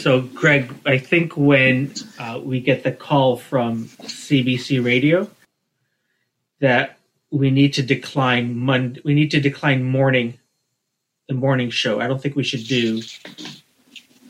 [0.00, 5.28] So, Greg, I think when uh, we get the call from CBC Radio
[6.60, 6.96] that
[7.30, 10.38] we need to decline Monday, we need to decline morning,
[11.28, 12.00] the morning show.
[12.00, 13.02] I don't think we should do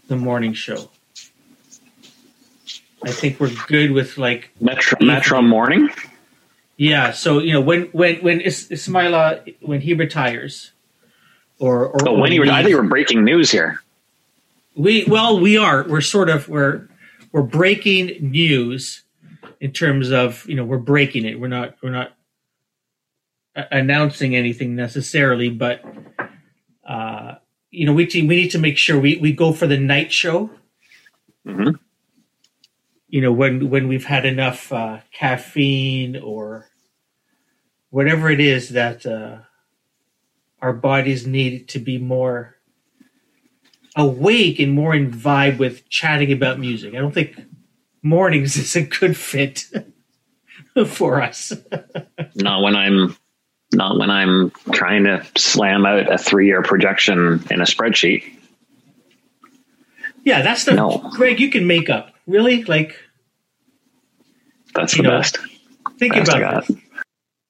[0.08, 0.90] the morning show.
[3.04, 5.88] I think we're good with like Metro Metro Morning.
[6.76, 10.72] Yeah, so you know when when when Is- Ismaila when he retires,
[11.60, 13.80] or or Oh, when you were, I think we're breaking news here.
[14.76, 15.84] We well we are.
[15.86, 16.88] We're sort of we're
[17.32, 19.04] we're breaking news
[19.60, 21.38] in terms of you know we're breaking it.
[21.40, 22.12] We're not we're not
[23.72, 25.82] announcing anything necessarily but
[26.88, 27.34] uh
[27.70, 30.50] you know we we need to make sure we we go for the night show.
[31.46, 31.78] Mhm.
[33.08, 36.68] you know when when we've had enough uh caffeine or
[37.90, 39.38] whatever it is that uh
[40.62, 42.56] our bodies need to be more
[43.96, 46.94] awake and more in vibe with chatting about music.
[46.94, 47.36] I don't think
[48.02, 49.64] mornings is a good fit
[50.86, 51.52] for us.
[52.36, 53.16] Not when I'm
[53.72, 58.24] not when I'm trying to slam out a three year projection in a spreadsheet.
[60.24, 60.98] yeah, that's the No.
[61.14, 61.40] Greg.
[61.40, 62.96] You can make up really like
[64.74, 65.38] That's the know, best.
[65.98, 66.76] think Best about this.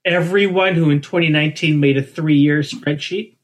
[0.04, 3.36] everyone who in 2019 made a three year spreadsheet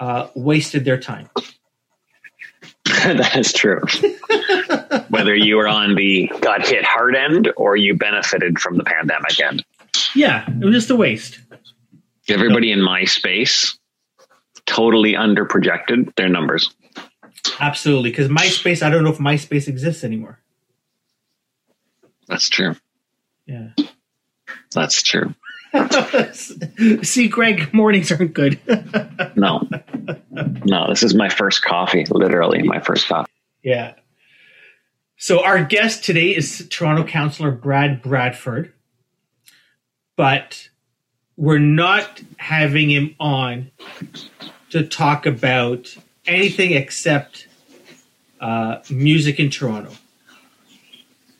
[0.00, 1.28] uh, wasted their time.
[3.14, 3.80] that is true.
[5.10, 9.38] Whether you were on the got hit hard end or you benefited from the pandemic
[9.40, 9.64] end.
[10.14, 11.38] Yeah, it was just a waste.
[12.28, 13.78] Everybody in my space
[14.64, 16.74] totally underprojected their numbers.
[17.60, 18.82] Absolutely, because MySpace.
[18.82, 20.40] I don't know if MySpace exists anymore.
[22.26, 22.74] That's true.
[23.46, 23.68] Yeah.
[24.72, 25.34] That's true.
[27.02, 28.60] See, Greg, mornings aren't good.
[29.38, 29.68] No.
[30.64, 33.30] No, this is my first coffee, literally my first coffee.
[33.62, 33.92] Yeah.
[35.18, 38.72] So our guest today is Toronto Councillor Brad Bradford,
[40.16, 40.70] but
[41.36, 43.70] we're not having him on
[44.70, 45.94] to talk about
[46.26, 47.48] anything except
[48.40, 49.92] uh, music in Toronto.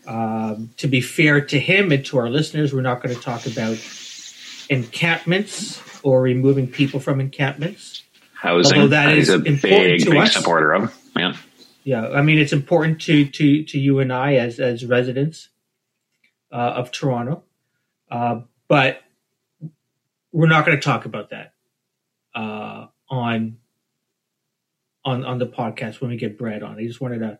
[0.06, 3.46] Um, to be fair to him and to our listeners, we're not going to talk
[3.46, 3.76] about
[4.68, 8.02] encampments or removing people from encampments.
[8.34, 8.80] Housing.
[8.80, 10.34] Although that a important big, to big us.
[10.34, 10.96] supporter of.
[11.16, 11.34] Yeah.
[11.84, 15.50] Yeah, I mean it's important to to to you and I as as residents
[16.50, 17.44] uh, of Toronto,
[18.10, 19.02] uh, but
[20.32, 21.54] we're not going to talk about that
[22.34, 23.58] uh, on
[25.04, 26.76] on on the podcast when we get Brad on.
[26.76, 27.38] I just wanted to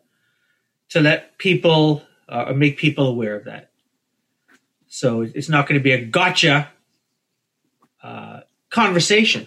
[0.91, 3.71] to let people uh, or make people aware of that.
[4.87, 6.71] So it's not going to be a gotcha
[8.07, 8.41] uh,
[8.71, 9.47] conversation,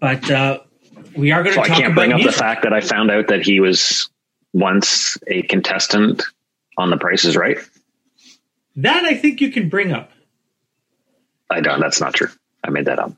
[0.00, 0.60] but uh,
[1.16, 3.10] we are going to So I can't about bring up the fact that I found
[3.10, 4.08] out that he was
[4.52, 6.22] once a contestant
[6.78, 7.58] on The Price is Right.
[8.76, 10.10] That I think you can bring up.
[11.50, 11.80] I don't.
[11.80, 12.28] That's not true.
[12.64, 13.12] I made that up.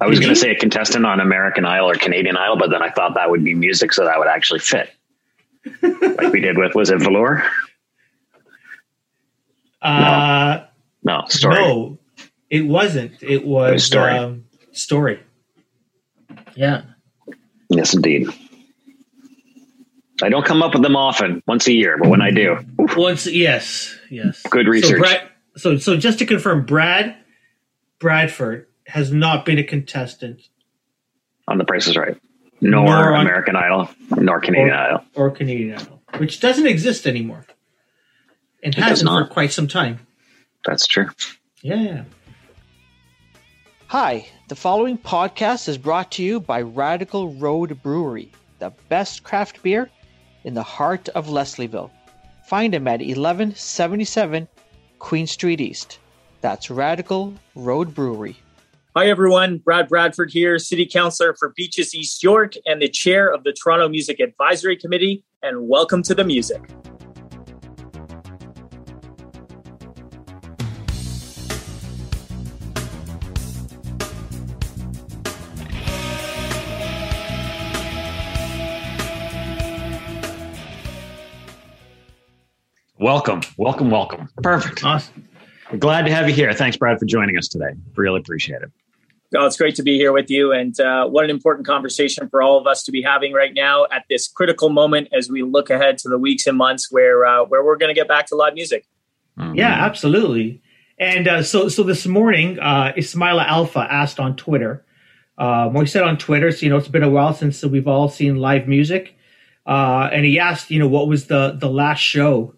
[0.00, 2.82] I was going to say a contestant on American Idol or Canadian Idol, but then
[2.82, 4.90] I thought that would be music, so that would actually fit.
[5.82, 7.44] like we did with was it Velour?
[9.80, 10.64] Uh,
[11.04, 11.54] No, story.
[11.54, 11.97] No,
[12.50, 13.22] it wasn't.
[13.22, 14.12] It was, was Story.
[14.12, 15.20] Um, story.
[16.54, 16.82] Yeah.
[17.68, 18.28] Yes, indeed.
[20.22, 23.26] I don't come up with them often, once a year, but when I do, Once,
[23.26, 24.42] yes, yes.
[24.50, 24.98] good So, research.
[24.98, 27.16] Brad, so, so just to confirm, Brad
[28.00, 30.40] Bradford has not been a contestant
[31.46, 32.16] on The Price is Right,
[32.60, 35.04] nor, Nor on- American Idol, nor Canadian or, Idol.
[35.14, 37.44] or Canadian Idol, which doesn't exist anymore,
[38.62, 40.04] and does hasn't for quite some time.
[40.64, 41.10] That's true.
[41.62, 42.04] Yeah.
[43.88, 49.62] Hi, the following podcast is brought to you by Radical Road Brewery, the best craft
[49.62, 49.88] beer
[50.44, 51.90] in the heart of Leslieville.
[52.44, 54.46] Find them at 1177
[54.98, 56.00] Queen Street East.
[56.42, 58.36] That's Radical Road Brewery.
[58.94, 59.56] Hi, everyone.
[59.56, 63.88] Brad Bradford here, City Councillor for Beaches East York and the Chair of the Toronto
[63.88, 65.24] Music Advisory Committee.
[65.42, 66.60] And welcome to the music.
[83.00, 84.28] Welcome, welcome, welcome.
[84.42, 84.84] Perfect.
[84.84, 85.28] Awesome.
[85.70, 86.52] We're glad to have you here.
[86.52, 87.70] Thanks, Brad, for joining us today.
[87.94, 88.70] Really appreciate it.
[89.36, 90.52] Oh, it's great to be here with you.
[90.52, 93.86] And uh, what an important conversation for all of us to be having right now
[93.92, 97.44] at this critical moment as we look ahead to the weeks and months where, uh,
[97.44, 98.86] where we're going to get back to live music.
[99.54, 100.60] Yeah, absolutely.
[100.98, 104.84] And uh, so, so this morning, uh, Ismaila Alfa asked on Twitter.
[105.36, 108.08] Um, we said on Twitter, so, you know, it's been a while since we've all
[108.08, 109.14] seen live music.
[109.68, 112.54] uh, and he asked, you know, what was the the last show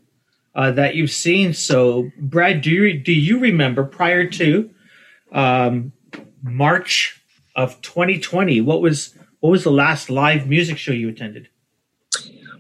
[0.55, 1.53] uh, that you've seen.
[1.53, 4.71] So, Brad, do you do you remember prior to
[5.33, 5.93] um,
[6.43, 7.23] March
[7.57, 8.61] of 2020?
[8.61, 11.49] What was what was the last live music show you attended?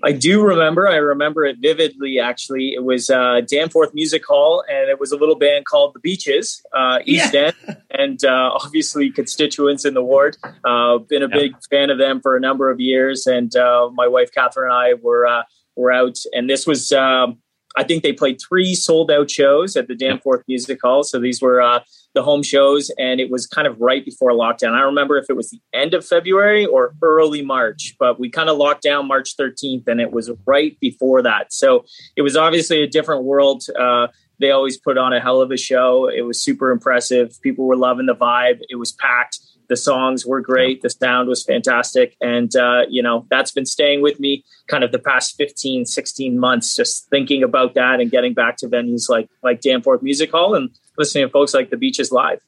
[0.03, 0.89] I do remember.
[0.89, 2.19] I remember it vividly.
[2.19, 6.01] Actually, it was uh, Danforth Music Hall, and it was a little band called the
[6.01, 7.53] Beaches, uh, East yeah.
[7.69, 10.37] End, and uh, obviously constituents in the ward.
[10.65, 11.37] Uh, been a yeah.
[11.37, 14.75] big fan of them for a number of years, and uh, my wife Catherine and
[14.75, 15.43] I were uh,
[15.77, 16.93] were out, and this was.
[16.93, 17.39] Um,
[17.81, 21.03] I think they played three sold out shows at the Danforth Music Hall.
[21.03, 21.81] So these were uh,
[22.15, 24.73] the home shows, and it was kind of right before lockdown.
[24.75, 28.29] I don't remember if it was the end of February or early March, but we
[28.29, 31.55] kind of locked down March 13th, and it was right before that.
[31.55, 31.87] So
[32.17, 33.65] it was obviously a different world.
[33.79, 34.09] Uh,
[34.41, 36.07] they always put on a hell of a show.
[36.07, 37.41] It was super impressive.
[37.41, 38.61] People were loving the vibe.
[38.69, 39.39] It was packed
[39.71, 40.83] the songs were great.
[40.83, 42.17] The sound was fantastic.
[42.21, 46.39] And uh, you know that's been staying with me kind of the past 15 16
[46.39, 50.55] months just thinking about that and getting back to venues like like danforth music hall
[50.55, 52.43] and listening to folks like the beaches live.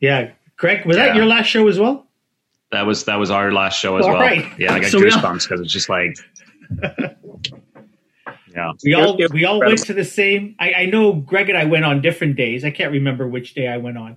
[0.00, 0.30] Yeah.
[0.56, 1.06] Greg was yeah.
[1.06, 2.06] that your last show as well?
[2.70, 4.20] That was that was our last show as All well.
[4.20, 4.46] right.
[4.58, 6.16] yeah i got so goosebumps because it's just like
[8.54, 8.72] yeah.
[8.84, 11.84] We all we all went to the same I, I know greg and i went
[11.84, 12.64] on different days.
[12.64, 14.16] I can't remember which day i went on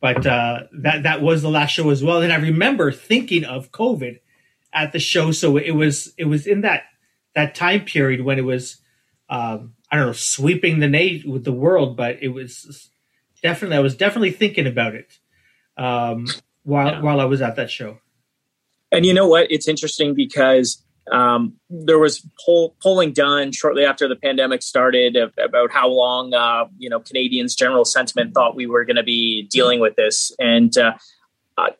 [0.00, 2.22] but uh, that that was the last show as well.
[2.22, 4.20] And I remember thinking of COVID
[4.72, 5.32] at the show.
[5.32, 6.84] So it was it was in that
[7.34, 8.78] that time period when it was
[9.28, 12.90] um, I don't know sweeping the na- with the world, but it was
[13.42, 15.18] definitely I was definitely thinking about it
[15.76, 16.26] um,
[16.62, 17.00] while yeah.
[17.00, 17.98] while I was at that show.
[18.90, 19.50] And you know what?
[19.50, 25.70] It's interesting because um, there was poll, polling done shortly after the pandemic started about
[25.70, 29.80] how long uh, you know Canadians' general sentiment thought we were going to be dealing
[29.80, 30.92] with this, and uh,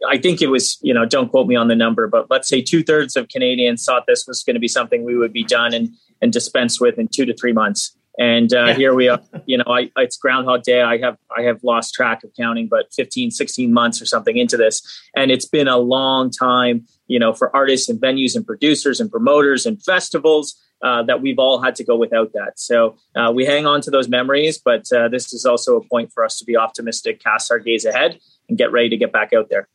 [0.09, 2.63] I think it was you know don't quote me on the number, but let's say
[2.63, 5.75] two thirds of Canadians thought this was going to be something we would be done
[5.75, 5.91] and
[6.21, 7.97] and dispensed with in two to three months.
[8.19, 8.75] And uh, yeah.
[8.75, 10.83] here we are, you know, I, it's Groundhog Day.
[10.83, 14.57] I have I have lost track of counting, but 15, 16 months or something into
[14.57, 14.83] this,
[15.15, 19.11] and it's been a long time you know, for artists and venues and producers and
[19.11, 22.61] promoters and festivals uh, that we've all had to go without that.
[22.61, 26.13] So uh, we hang on to those memories, but uh, this is also a point
[26.13, 29.33] for us to be optimistic, cast our gaze ahead, and get ready to get back
[29.33, 29.69] out there.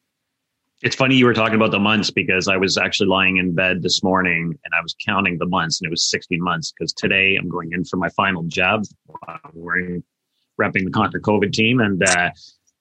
[0.84, 3.82] It's funny you were talking about the months because I was actually lying in bed
[3.82, 7.38] this morning and I was counting the months and it was 16 months because today
[7.40, 8.84] I'm going in for my final jab.
[9.54, 10.04] We're in
[10.60, 12.32] repping the Conquer COVID team and uh,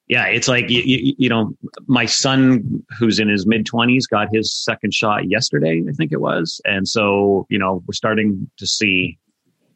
[0.08, 1.56] yeah, it's like you, you, you, know,
[1.86, 6.20] my son who's in his mid twenties got his second shot yesterday, I think it
[6.20, 9.16] was, and so you know we're starting to see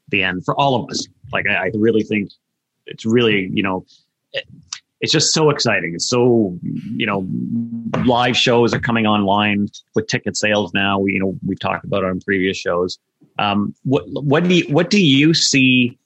[0.08, 1.06] the end for all of us.
[1.32, 2.31] Like I, I really think
[2.87, 3.87] it's really you know.
[5.00, 5.94] It, it's just so exciting.
[5.94, 7.26] It's so, you know,
[8.04, 10.98] live shows are coming online with ticket sales now.
[10.98, 12.98] We, you know, we've talked about it on previous shows.
[13.38, 15.98] Um, what, what do you, what do you see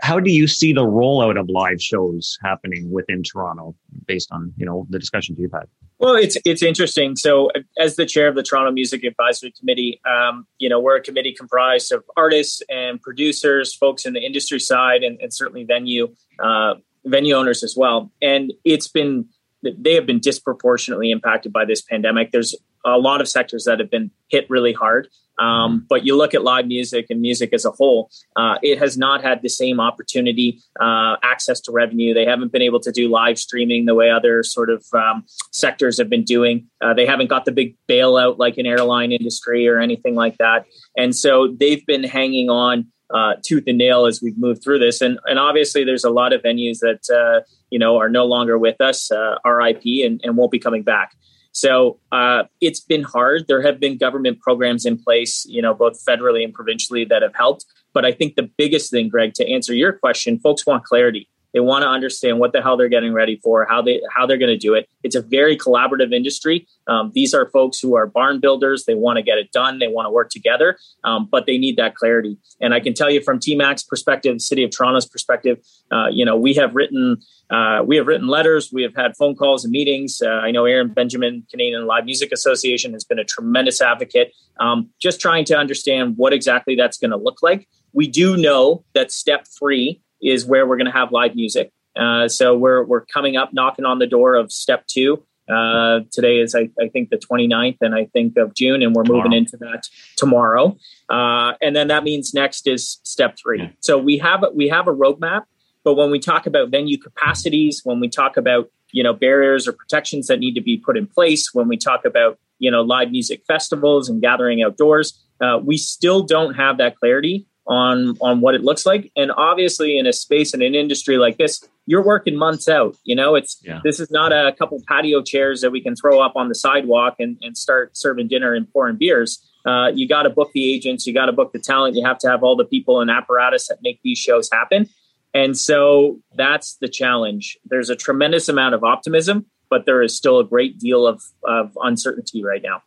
[0.00, 3.74] how do you see the rollout of live shows happening within Toronto
[4.06, 5.66] based on, you know, the discussions you've had?
[5.98, 7.16] Well, it's it's interesting.
[7.16, 11.02] So, as the chair of the Toronto Music Advisory Committee, um, you know, we're a
[11.02, 16.14] committee comprised of artists and producers, folks in the industry side, and, and certainly venue
[16.38, 16.74] uh,
[17.04, 18.10] venue owners as well.
[18.22, 19.26] And it's been
[19.62, 22.32] they have been disproportionately impacted by this pandemic.
[22.32, 22.54] There's
[22.84, 25.08] a lot of sectors that have been hit really hard.
[25.38, 28.96] Um, but you look at live music and music as a whole, uh, it has
[28.96, 32.14] not had the same opportunity, uh, access to revenue.
[32.14, 35.98] They haven't been able to do live streaming the way other sort of um, sectors
[35.98, 36.68] have been doing.
[36.80, 40.66] Uh, they haven't got the big bailout like an airline industry or anything like that.
[40.96, 45.00] And so they've been hanging on uh, tooth and nail as we've moved through this.
[45.00, 48.58] And, and obviously, there's a lot of venues that uh, you know are no longer
[48.58, 51.12] with us, uh, RIP, and, and won't be coming back.
[51.52, 53.46] So uh, it's been hard.
[53.46, 57.34] There have been government programs in place, you know, both federally and provincially that have
[57.36, 57.64] helped.
[57.92, 61.28] But I think the biggest thing, Greg, to answer your question, folks want clarity.
[61.54, 64.38] They want to understand what the hell they're getting ready for, how they how they're
[64.38, 64.88] going to do it.
[65.04, 66.66] It's a very collaborative industry.
[66.88, 68.84] Um, these are folks who are barn builders.
[68.84, 69.78] They want to get it done.
[69.78, 72.36] They want to work together, um, but they need that clarity.
[72.60, 76.36] And I can tell you from TMAC's perspective, City of Toronto's perspective, uh, you know,
[76.36, 78.70] we have written uh, we have written letters.
[78.72, 80.20] We have had phone calls and meetings.
[80.24, 84.90] Uh, I know Erin Benjamin, Canadian Live Music Association, has been a tremendous advocate, um,
[85.00, 87.68] just trying to understand what exactly that's going to look like.
[87.92, 91.70] We do know that step three is where we're going to have live music.
[91.96, 95.24] Uh, so we're we're coming up, knocking on the door of step two.
[95.48, 99.04] Uh, today is I, I, think the 29th and I think of June, and we're
[99.04, 99.82] moving into that
[100.16, 100.74] tomorrow.
[101.10, 103.60] Uh, and then that means next is step three.
[103.60, 103.68] Yeah.
[103.80, 105.42] So we have we have a roadmap
[105.84, 109.72] but when we talk about venue capacities, when we talk about you know barriers or
[109.72, 113.10] protections that need to be put in place, when we talk about you know live
[113.10, 118.54] music festivals and gathering outdoors, uh, we still don't have that clarity on on what
[118.54, 119.10] it looks like.
[119.16, 122.96] And obviously, in a space in an industry like this, you're working months out.
[123.04, 123.80] You know, it's yeah.
[123.84, 127.16] this is not a couple patio chairs that we can throw up on the sidewalk
[127.18, 129.44] and, and start serving dinner and pouring beers.
[129.66, 132.18] Uh, you got to book the agents, you got to book the talent, you have
[132.18, 134.88] to have all the people and apparatus that make these shows happen.
[135.32, 137.58] And so that's the challenge.
[137.64, 141.76] There's a tremendous amount of optimism, but there is still a great deal of, of
[141.82, 142.82] uncertainty right now.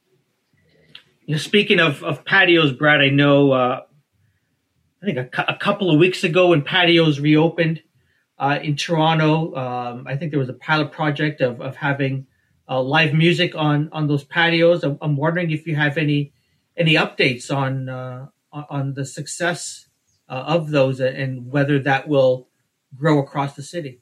[1.37, 3.86] Speaking of, of patios, Brad, I know uh, I
[5.13, 7.81] think a, a, couple of weeks ago when patios reopened
[8.37, 12.27] uh, in Toronto, um, I think there was a pilot project of, of having
[12.69, 14.83] uh, live music on on those patios.
[14.83, 16.33] I'm, I'm, wondering if you have any
[16.75, 19.87] any updates on uh, on the success
[20.27, 22.49] uh, of those and whether that will
[22.93, 24.01] grow across the city.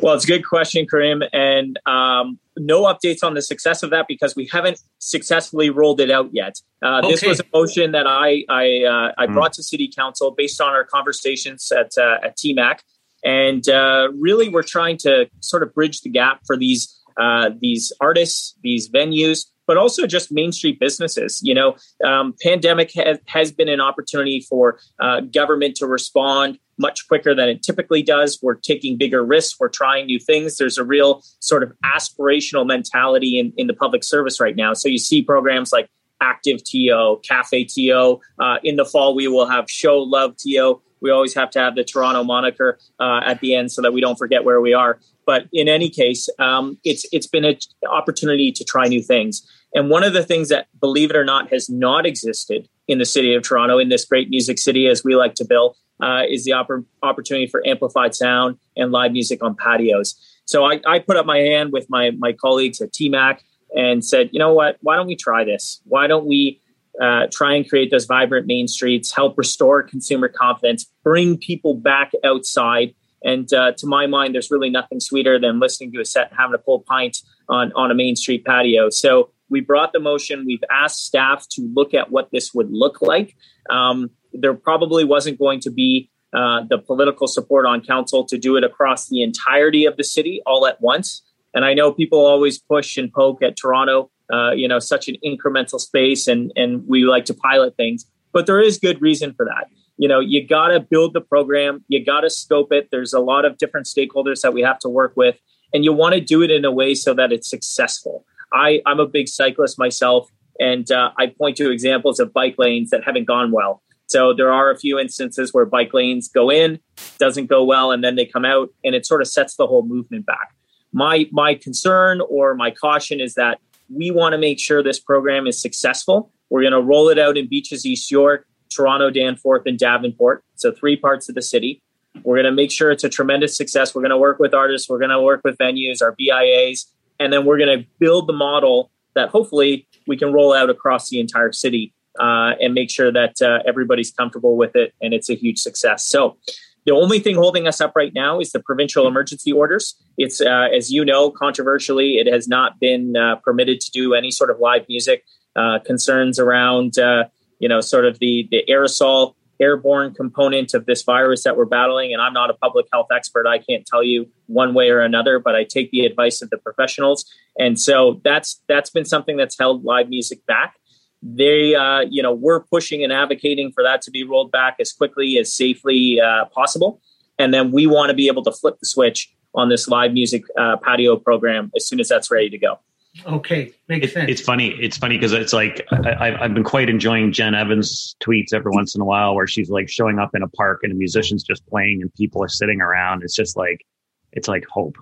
[0.00, 4.06] Well, it's a good question, Karim, and um, no updates on the success of that
[4.06, 6.60] because we haven't successfully rolled it out yet.
[6.82, 7.10] Uh, okay.
[7.10, 9.32] This was a motion that I I, uh, I mm.
[9.32, 12.80] brought to City Council based on our conversations at uh, at TMAC,
[13.24, 17.92] and uh, really we're trying to sort of bridge the gap for these uh, these
[18.00, 21.40] artists, these venues, but also just Main Street businesses.
[21.42, 27.08] You know, um, pandemic has, has been an opportunity for uh, government to respond much
[27.08, 28.38] quicker than it typically does.
[28.42, 29.58] We're taking bigger risks.
[29.58, 30.56] We're trying new things.
[30.56, 34.74] There's a real sort of aspirational mentality in, in the public service right now.
[34.74, 35.88] So you see programs like
[36.20, 38.20] Active TO, Cafe TO.
[38.38, 40.80] Uh, in the fall, we will have Show Love TO.
[41.00, 44.00] We always have to have the Toronto moniker uh, at the end so that we
[44.00, 44.98] don't forget where we are.
[45.26, 47.58] But in any case, um, it's it's been an
[47.90, 49.46] opportunity to try new things.
[49.74, 53.04] And one of the things that, believe it or not, has not existed in the
[53.04, 56.44] city of Toronto, in this great music city, as we like to bill, uh, is
[56.44, 60.14] the oppor- opportunity for amplified sound and live music on patios.
[60.44, 63.40] So I, I put up my hand with my my colleagues at TMAC
[63.74, 64.78] and said, you know what?
[64.80, 65.80] Why don't we try this?
[65.84, 66.60] Why don't we
[67.00, 72.12] uh, try and create those vibrant main streets, help restore consumer confidence, bring people back
[72.24, 72.94] outside.
[73.22, 76.38] And uh, to my mind, there's really nothing sweeter than listening to a set and
[76.38, 77.18] having a cold pint
[77.48, 78.88] on, on a main street patio.
[78.88, 80.44] So we brought the motion.
[80.46, 83.36] We've asked staff to look at what this would look like.
[83.70, 88.56] Um, there probably wasn't going to be uh, the political support on council to do
[88.56, 91.22] it across the entirety of the city all at once.
[91.54, 95.16] And I know people always push and poke at Toronto, uh, you know, such an
[95.24, 98.04] incremental space, and and we like to pilot things.
[98.32, 99.68] But there is good reason for that.
[99.96, 102.88] You know, you got to build the program, you got to scope it.
[102.90, 105.36] There's a lot of different stakeholders that we have to work with,
[105.72, 108.26] and you want to do it in a way so that it's successful.
[108.56, 112.90] I, I'm a big cyclist myself, and uh, I point to examples of bike lanes
[112.90, 113.82] that haven't gone well.
[114.06, 116.78] So there are a few instances where bike lanes go in,
[117.18, 119.82] doesn't go well, and then they come out, and it sort of sets the whole
[119.82, 120.54] movement back.
[120.92, 123.58] My my concern or my caution is that
[123.90, 126.32] we want to make sure this program is successful.
[126.48, 130.44] We're going to roll it out in Beaches East York, Toronto, Danforth, and Davenport.
[130.54, 131.82] So three parts of the city.
[132.22, 133.94] We're going to make sure it's a tremendous success.
[133.94, 134.88] We're going to work with artists.
[134.88, 136.86] We're going to work with venues, our BIAs,
[137.18, 141.08] and then we're going to build the model that hopefully we can roll out across
[141.08, 145.28] the entire city uh, and make sure that uh, everybody's comfortable with it and it's
[145.28, 146.04] a huge success.
[146.04, 146.36] So
[146.84, 149.96] the only thing holding us up right now is the provincial emergency orders.
[150.16, 154.30] It's, uh, as you know, controversially, it has not been uh, permitted to do any
[154.30, 155.24] sort of live music.
[155.56, 157.24] Uh, concerns around, uh,
[157.60, 162.12] you know, sort of the the aerosol airborne component of this virus that we're battling.
[162.12, 165.38] And I'm not a public health expert; I can't tell you one way or another.
[165.38, 167.24] But I take the advice of the professionals,
[167.58, 170.76] and so that's that's been something that's held live music back
[171.22, 174.92] they uh, you know we're pushing and advocating for that to be rolled back as
[174.92, 177.00] quickly as safely uh, possible
[177.38, 180.42] and then we want to be able to flip the switch on this live music
[180.58, 182.78] uh, patio program as soon as that's ready to go
[183.24, 184.30] okay makes it, sense.
[184.30, 188.52] it's funny it's funny because it's like I, i've been quite enjoying jen evans tweets
[188.52, 190.94] every once in a while where she's like showing up in a park and a
[190.94, 193.22] musician's just playing and people are sitting around.
[193.22, 193.86] It's just like
[194.32, 194.96] it's like hope.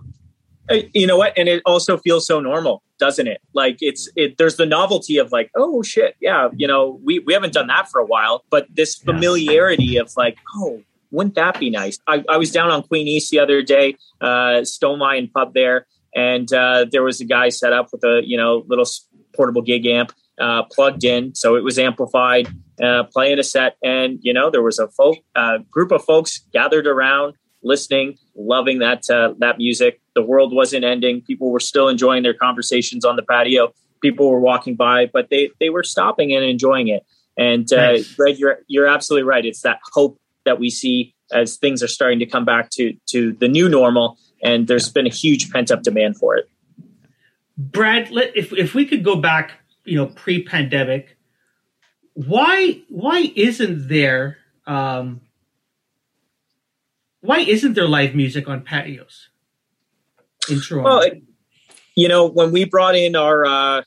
[0.94, 1.36] You know what?
[1.36, 3.40] And it also feels so normal doesn't it?
[3.54, 7.32] Like it's it there's the novelty of like oh shit yeah you know we we
[7.32, 10.80] haven't done that for a while but this familiarity of like oh
[11.10, 11.98] wouldn't that be nice?
[12.08, 15.86] I, I was down on queen east the other day uh stone lion pub there
[16.14, 18.86] and uh there was a guy set up with a you know little
[19.34, 22.48] portable gig amp uh plugged in so it was amplified
[22.82, 26.40] uh playing a set and you know there was a folk uh, group of folks
[26.52, 30.00] gathered around listening, loving that uh, that music.
[30.14, 31.22] The world wasn't ending.
[31.22, 33.72] People were still enjoying their conversations on the patio.
[34.00, 37.04] People were walking by, but they they were stopping and enjoying it.
[37.36, 38.14] And uh, nice.
[38.14, 39.44] Greg, you're you're absolutely right.
[39.44, 43.32] It's that hope that we see as things are starting to come back to to
[43.32, 46.48] the new normal, and there's been a huge pent up demand for it.
[47.56, 49.52] Brad, let, if if we could go back,
[49.84, 51.16] you know, pre pandemic,
[52.12, 55.20] why why isn't there um,
[57.20, 59.30] why isn't there live music on patios
[60.50, 60.90] in Toronto?
[60.90, 61.10] Well,
[61.96, 63.82] you know, when we brought in our uh,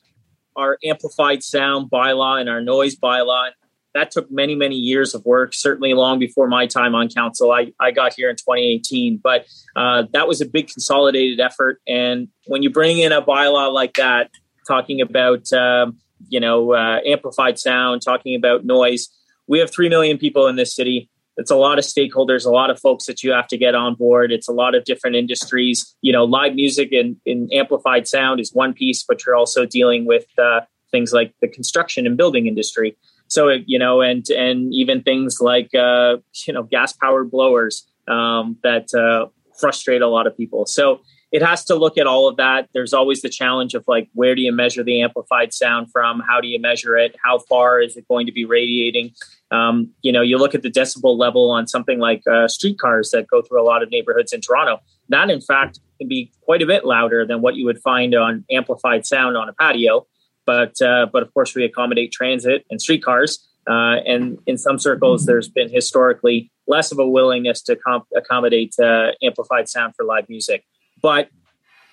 [0.56, 3.50] our amplified sound bylaw and our noise bylaw,
[3.98, 5.52] that took many many years of work.
[5.54, 10.04] Certainly, long before my time on council, I I got here in 2018, but uh,
[10.12, 11.80] that was a big consolidated effort.
[11.86, 14.30] And when you bring in a bylaw like that,
[14.66, 19.08] talking about um, you know uh, amplified sound, talking about noise,
[19.46, 22.68] we have three million people in this city it's a lot of stakeholders, a lot
[22.68, 24.32] of folks that you have to get on board.
[24.32, 25.94] It's a lot of different industries.
[26.02, 30.04] You know, live music and, and amplified sound is one piece, but you're also dealing
[30.04, 32.96] with uh, things like the construction and building industry.
[33.28, 36.16] So you know, and and even things like uh,
[36.46, 40.66] you know gas powered blowers um, that uh, frustrate a lot of people.
[40.66, 42.68] So it has to look at all of that.
[42.72, 46.20] There's always the challenge of like, where do you measure the amplified sound from?
[46.26, 47.16] How do you measure it?
[47.22, 49.12] How far is it going to be radiating?
[49.50, 53.26] Um, you know, you look at the decibel level on something like uh, streetcars that
[53.26, 54.80] go through a lot of neighborhoods in Toronto.
[55.10, 58.44] That, in fact, can be quite a bit louder than what you would find on
[58.50, 60.06] amplified sound on a patio.
[60.48, 63.46] But, uh, but of course, we accommodate transit and streetcars.
[63.68, 68.74] Uh, and in some circles, there's been historically less of a willingness to comp- accommodate
[68.82, 70.64] uh, amplified sound for live music.
[71.02, 71.28] But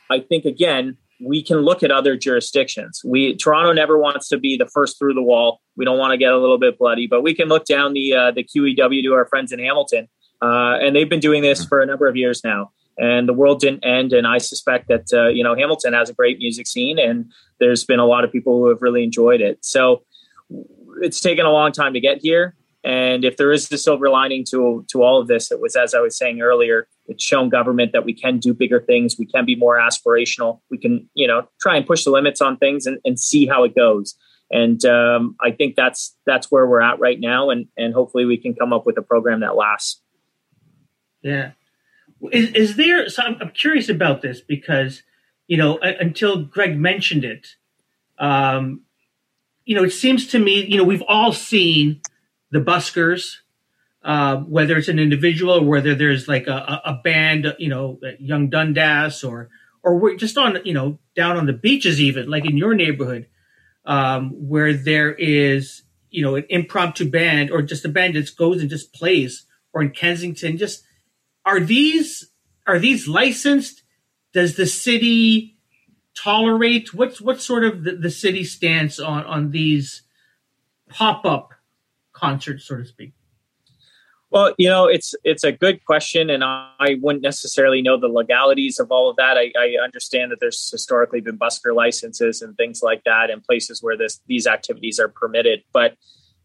[0.10, 3.02] I think again, we can look at other jurisdictions.
[3.04, 5.60] We Toronto never wants to be the first through the wall.
[5.76, 8.14] We don't want to get a little bit bloody, but we can look down the
[8.14, 10.08] uh, the QEW to our friends in Hamilton,
[10.42, 12.72] uh, and they've been doing this for a number of years now.
[12.98, 16.14] And the world didn't end, and I suspect that uh, you know Hamilton has a
[16.14, 19.64] great music scene, and there's been a lot of people who have really enjoyed it.
[19.66, 20.04] So
[21.02, 24.46] it's taken a long time to get here, and if there is the silver lining
[24.52, 27.92] to to all of this, it was as I was saying earlier, it's shown government
[27.94, 31.48] that we can do bigger things, we can be more aspirational, we can you know
[31.60, 34.16] try and push the limits on things and, and see how it goes.
[34.52, 38.38] And um, I think that's that's where we're at right now, and and hopefully we
[38.38, 40.00] can come up with a program that lasts.
[41.24, 41.52] Yeah,
[42.32, 43.10] is, is there?
[43.10, 45.04] So I'm, I'm curious about this because
[45.48, 47.48] you know until Greg mentioned it,
[48.20, 48.82] um,
[49.66, 52.02] you know it seems to me you know we've all seen
[52.52, 53.38] the buskers,
[54.04, 58.52] uh, whether it's an individual or whether there's like a, a band, you know, Yonge
[58.52, 59.50] Dundas or
[59.84, 63.28] or we're just on, you know, down on the beaches even, like in your neighborhood,
[63.86, 68.62] um, where there is, you know, an impromptu band or just a band that goes
[68.62, 70.85] and just plays, or in Kensington, just
[71.46, 72.32] are these
[72.68, 73.84] are these licensed?
[74.34, 75.58] Does the city
[76.16, 80.04] tolerate what's what sort of the, the city stance on on these
[80.90, 81.54] pop up
[82.14, 83.14] concerts, so to speak?
[84.32, 88.80] Well, you know, it's it's a good question, and I wouldn't necessarily know the legalities
[88.80, 89.38] of all of that.
[89.38, 93.82] I, I, understand that there's historically been busker licenses and things like that in places
[93.82, 95.64] where this these activities are permitted.
[95.72, 95.96] But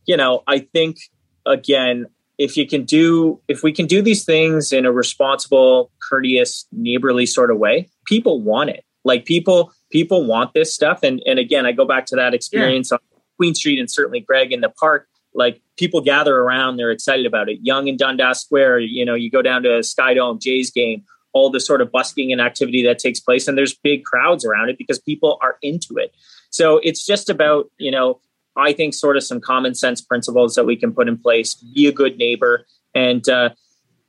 [0.06, 0.98] you know, I think
[1.46, 2.06] again,
[2.40, 7.26] if you can do if we can do these things in a responsible, courteous, neighborly
[7.26, 8.84] sort of way, people want it.
[9.04, 12.90] Like people people want this stuff, and and again, I go back to that experience
[12.90, 12.96] yeah.
[12.96, 17.26] on Queen Street and certainly Greg in the park like people gather around, they're excited
[17.26, 17.58] about it.
[17.62, 21.60] Yonge in Dundas Square, you know, you go down to Skydome, Jays game, all the
[21.60, 24.98] sort of busking and activity that takes place, and there's big crowds around it because
[24.98, 26.12] people are into it.
[26.50, 28.20] So it's just about, you know,
[28.60, 31.54] I think sort of some common sense principles that we can put in place.
[31.54, 33.50] Be a good neighbor, and uh,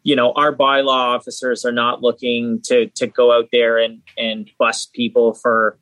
[0.04, 4.50] you know, our bylaw officers are not looking to to go out there and and
[4.58, 5.78] bust people for,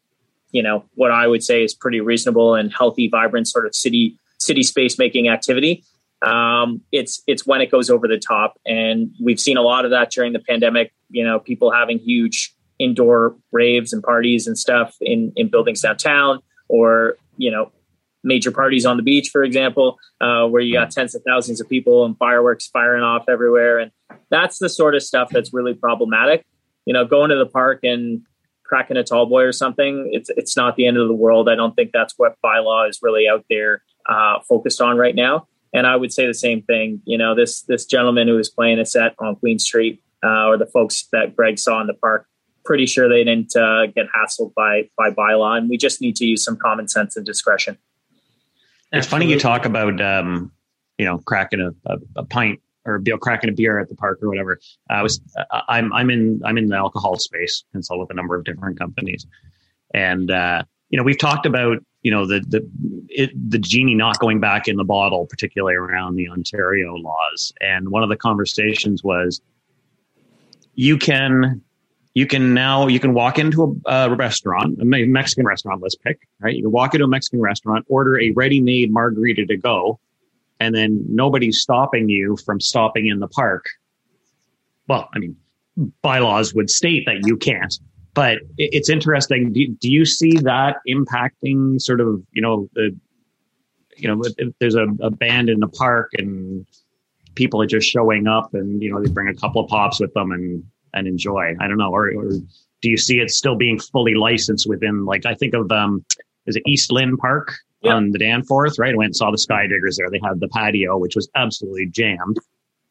[0.52, 4.18] you know, what I would say is pretty reasonable and healthy, vibrant sort of city
[4.40, 5.84] city space making activity.
[6.22, 9.92] Um, it's it's when it goes over the top, and we've seen a lot of
[9.92, 10.94] that during the pandemic.
[11.10, 16.42] You know, people having huge indoor raves and parties and stuff in in buildings downtown,
[16.68, 17.72] or you know,
[18.24, 21.70] major parties on the beach, for example, uh, where you got tens of thousands of
[21.70, 23.92] people and fireworks firing off everywhere, and
[24.30, 26.46] that's the sort of stuff that's really problematic.
[26.86, 28.22] You know, going to the park and
[28.64, 31.50] cracking a tall boy or something, it's it's not the end of the world.
[31.50, 35.48] I don't think that's what bylaw is really out there uh, focused on right now.
[35.74, 37.02] And I would say the same thing.
[37.06, 40.58] You know, this this gentleman who was playing a set on Queen Street, uh, or
[40.58, 42.28] the folks that Greg saw in the park,
[42.66, 46.26] pretty sure they didn't uh, get hassled by by bylaw, and we just need to
[46.26, 47.78] use some common sense and discretion.
[48.92, 49.26] It's Absolutely.
[49.28, 50.52] funny you talk about um,
[50.98, 54.20] you know cracking a, a, a pint or be cracking a beer at the park
[54.22, 54.60] or whatever.
[54.90, 55.22] I was
[55.68, 59.26] I'm I'm in I'm in the alcohol space, consult with a number of different companies,
[59.94, 62.68] and uh, you know we've talked about you know the the
[63.10, 67.54] it, the genie not going back in the bottle, particularly around the Ontario laws.
[67.62, 69.42] And one of the conversations was,
[70.74, 71.62] you can
[72.14, 75.82] you can now you can walk into a, a, restaurant, a Mexican restaurant.
[75.82, 76.56] Let's pick right.
[76.56, 80.00] You can walk into a Mexican restaurant, order a ready-made margarita to go,
[80.60, 83.66] and then nobody's stopping you from stopping in the park.
[84.88, 85.36] Well, I mean,
[86.02, 87.78] bylaws would state that you can't,
[88.14, 89.54] but it's interesting.
[89.54, 92.98] Do, do you see that impacting sort of you know the
[93.96, 94.24] you know
[94.60, 96.66] there's a, a band in the park and
[97.36, 100.14] people are just showing up and you know they bring a couple of pops with
[100.14, 100.64] them and
[100.94, 101.56] and enjoy.
[101.60, 102.30] I don't know, or, or
[102.82, 105.06] do you see it still being fully licensed within?
[105.06, 106.06] Like I think of um,
[106.46, 107.96] is it East Lynn Park yep.
[107.96, 108.80] on the Danforth?
[108.80, 110.10] Right, I went and saw the Skydiggers there.
[110.10, 112.38] They had the patio, which was absolutely jammed.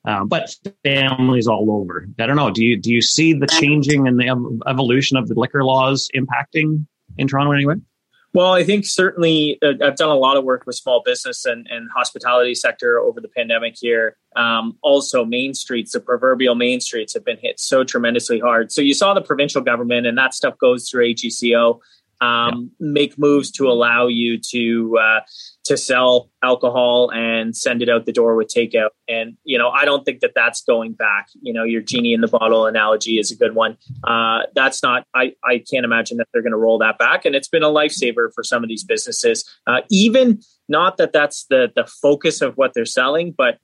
[0.05, 2.07] Um, but families all over.
[2.19, 2.51] I don't know.
[2.51, 6.87] Do you do you see the changing and the evolution of the liquor laws impacting
[7.19, 7.75] in Toronto anyway?
[8.35, 11.67] Well, I think certainly uh, I've done a lot of work with small business and,
[11.71, 14.17] and hospitality sector over the pandemic here.
[14.37, 18.71] Um, also, main streets, the proverbial main streets, have been hit so tremendously hard.
[18.71, 21.81] So you saw the provincial government, and that stuff goes through AGCO
[22.21, 22.91] um, yeah.
[22.93, 25.21] make moves to allow you to uh,
[25.65, 28.91] to sell alcohol and send it out the door with takeout.
[29.09, 31.29] And you know, I don't think that that's going back.
[31.41, 33.77] You know, your genie in the bottle analogy is a good one.
[34.05, 35.07] Uh, that's not.
[35.15, 37.25] I I can't imagine that they're going to roll that back.
[37.25, 39.49] And it's been a lifesaver for some of these businesses.
[39.67, 43.59] Uh, even not that that's the the focus of what they're selling, but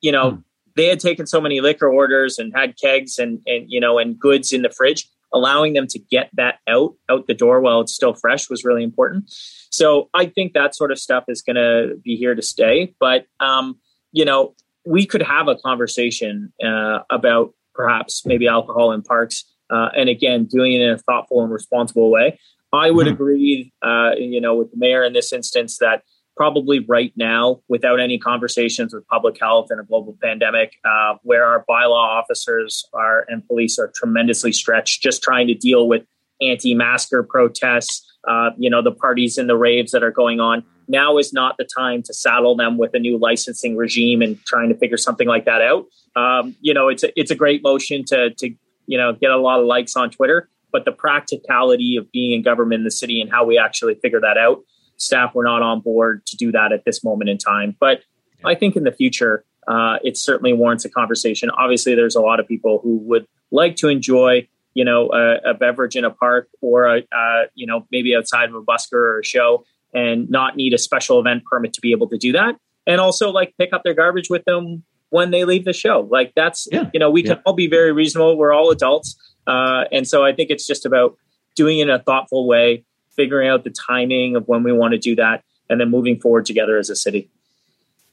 [0.00, 0.30] you know.
[0.32, 0.40] Hmm.
[0.76, 4.18] They had taken so many liquor orders and had kegs and, and you know and
[4.18, 7.94] goods in the fridge allowing them to get that out out the door while it's
[7.94, 9.24] still fresh was really important.
[9.70, 12.94] So I think that sort of stuff is going to be here to stay.
[12.98, 13.78] But um,
[14.12, 19.88] you know, we could have a conversation uh, about perhaps maybe alcohol in parks, uh,
[19.96, 22.38] and again, doing it in a thoughtful and responsible way.
[22.72, 23.14] I would mm-hmm.
[23.14, 26.02] agree, uh, you know, with the mayor in this instance that
[26.36, 31.44] probably right now, without any conversations with public health and a global pandemic, uh, where
[31.44, 36.02] our bylaw officers are and police are tremendously stretched, just trying to deal with
[36.42, 40.62] anti-masker protests, uh, you know, the parties and the raves that are going on.
[40.88, 44.68] Now is not the time to saddle them with a new licensing regime and trying
[44.68, 45.86] to figure something like that out.
[46.14, 48.50] Um, you know, it's a, it's a great motion to to
[48.86, 52.42] you know get a lot of likes on Twitter, but the practicality of being in
[52.42, 54.60] government in the city and how we actually figure that out
[54.96, 57.76] staff were not on board to do that at this moment in time.
[57.78, 58.00] But
[58.44, 61.50] I think in the future, uh, it certainly warrants a conversation.
[61.50, 65.54] Obviously, there's a lot of people who would like to enjoy, you know, a, a
[65.54, 69.20] beverage in a park or, a, uh, you know, maybe outside of a busker or
[69.20, 72.56] a show and not need a special event permit to be able to do that.
[72.86, 76.06] And also, like, pick up their garbage with them when they leave the show.
[76.10, 76.90] Like, that's, yeah.
[76.94, 77.34] you know, we yeah.
[77.34, 78.36] can all be very reasonable.
[78.38, 79.16] We're all adults.
[79.46, 81.16] Uh, and so I think it's just about
[81.56, 82.84] doing it in a thoughtful way
[83.16, 86.46] figuring out the timing of when we want to do that, and then moving forward
[86.46, 87.30] together as a city.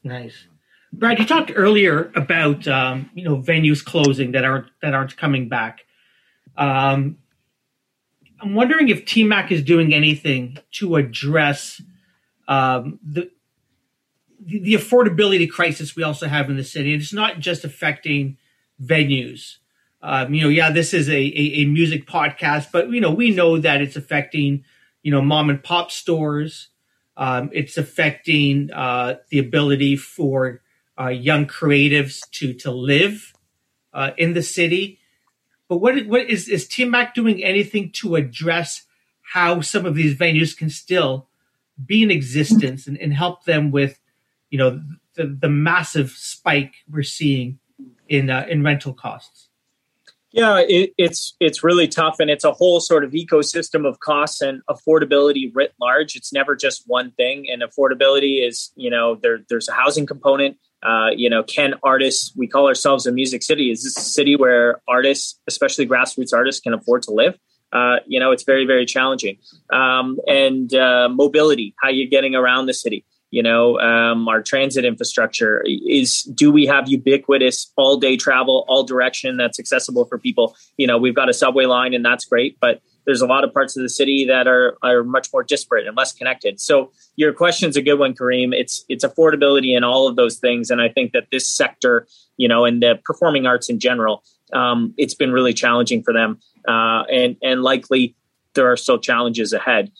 [0.02, 0.46] Nice.
[0.92, 5.48] Brad, you talked earlier about um, you know venues closing that aren't that aren't coming
[5.48, 5.82] back.
[6.56, 7.18] Um,
[8.40, 11.80] I'm wondering if TMAC is doing anything to address
[12.46, 13.30] um, the
[14.46, 16.92] the affordability crisis we also have in the city.
[16.92, 18.36] And it's not just affecting
[18.82, 19.56] venues.
[20.02, 23.30] Um, you know, yeah, this is a, a, a, music podcast, but you know, we
[23.30, 24.64] know that it's affecting
[25.04, 26.68] you know, mom and pop stores.
[27.16, 30.62] Um, it's affecting uh, the ability for
[30.98, 33.32] uh, young creatives to to live
[33.92, 34.98] uh, in the city.
[35.68, 38.84] But what what is is TMAC doing anything to address
[39.32, 41.28] how some of these venues can still
[41.84, 44.00] be in existence and, and help them with,
[44.50, 44.82] you know,
[45.14, 47.58] the, the massive spike we're seeing
[48.08, 49.48] in uh, in rental costs?
[50.34, 54.40] Yeah, it, it's it's really tough, and it's a whole sort of ecosystem of costs
[54.40, 56.16] and affordability writ large.
[56.16, 60.56] It's never just one thing, and affordability is you know there there's a housing component.
[60.82, 62.32] Uh, you know, can artists?
[62.36, 63.70] We call ourselves a music city.
[63.70, 67.38] Is this a city where artists, especially grassroots artists, can afford to live?
[67.72, 69.38] Uh, you know, it's very very challenging.
[69.72, 74.84] Um, and uh, mobility, how you're getting around the city you know um, our transit
[74.84, 80.56] infrastructure is do we have ubiquitous all day travel all direction that's accessible for people?
[80.76, 83.52] You know we've got a subway line and that's great but there's a lot of
[83.52, 86.60] parts of the city that are are much more disparate and less connected.
[86.60, 88.54] So your question's a good one kareem.
[88.54, 90.70] It's it's affordability and all of those things.
[90.70, 94.94] And i think that this sector you know and the performing arts in general um,
[94.96, 98.14] it's been really challenging for them uh, and and likely
[98.54, 99.90] there are still challenges ahead.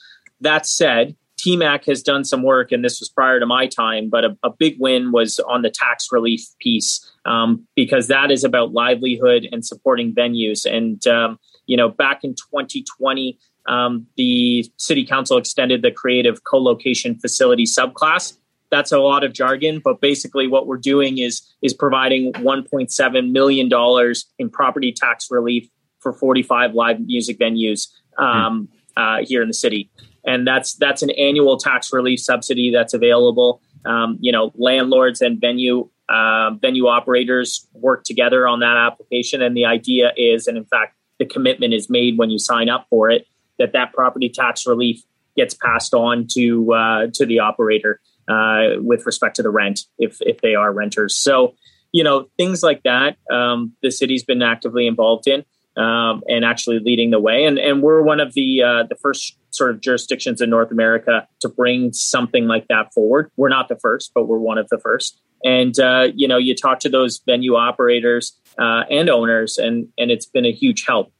[0.40, 4.24] That said TMAC has done some work, and this was prior to my time, but
[4.24, 8.72] a, a big win was on the tax relief piece um, because that is about
[8.72, 10.64] livelihood and supporting venues.
[10.64, 16.62] And, um, you know, back in 2020, um, the city council extended the creative co
[16.62, 18.37] location facility subclass.
[18.70, 23.68] That's a lot of jargon, but basically what we're doing is is providing 1.7 million
[23.68, 25.68] dollars in property tax relief
[26.00, 29.90] for 45 live music venues um, uh, here in the city,
[30.26, 33.61] and that's that's an annual tax relief subsidy that's available.
[33.85, 39.57] Um, you know, landlords and venue uh, venue operators work together on that application, and
[39.57, 43.11] the idea is, and in fact, the commitment is made when you sign up for
[43.11, 43.26] it,
[43.59, 45.02] that that property tax relief
[45.37, 50.18] gets passed on to uh, to the operator uh, with respect to the rent if
[50.20, 51.18] if they are renters.
[51.18, 51.54] So
[51.92, 53.16] you know things like that.
[53.30, 55.44] Um, the city's been actively involved in
[55.77, 59.37] um, and actually leading the way, and and we're one of the uh, the first
[59.51, 63.31] sort of jurisdictions in North America to bring something like that forward.
[63.37, 65.21] We're not the first, but we're one of the first.
[65.45, 70.11] And uh, you know, you talk to those venue operators uh, and owners, and and
[70.11, 71.13] it's been a huge help.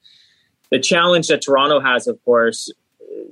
[0.71, 2.73] The challenge that Toronto has, of course,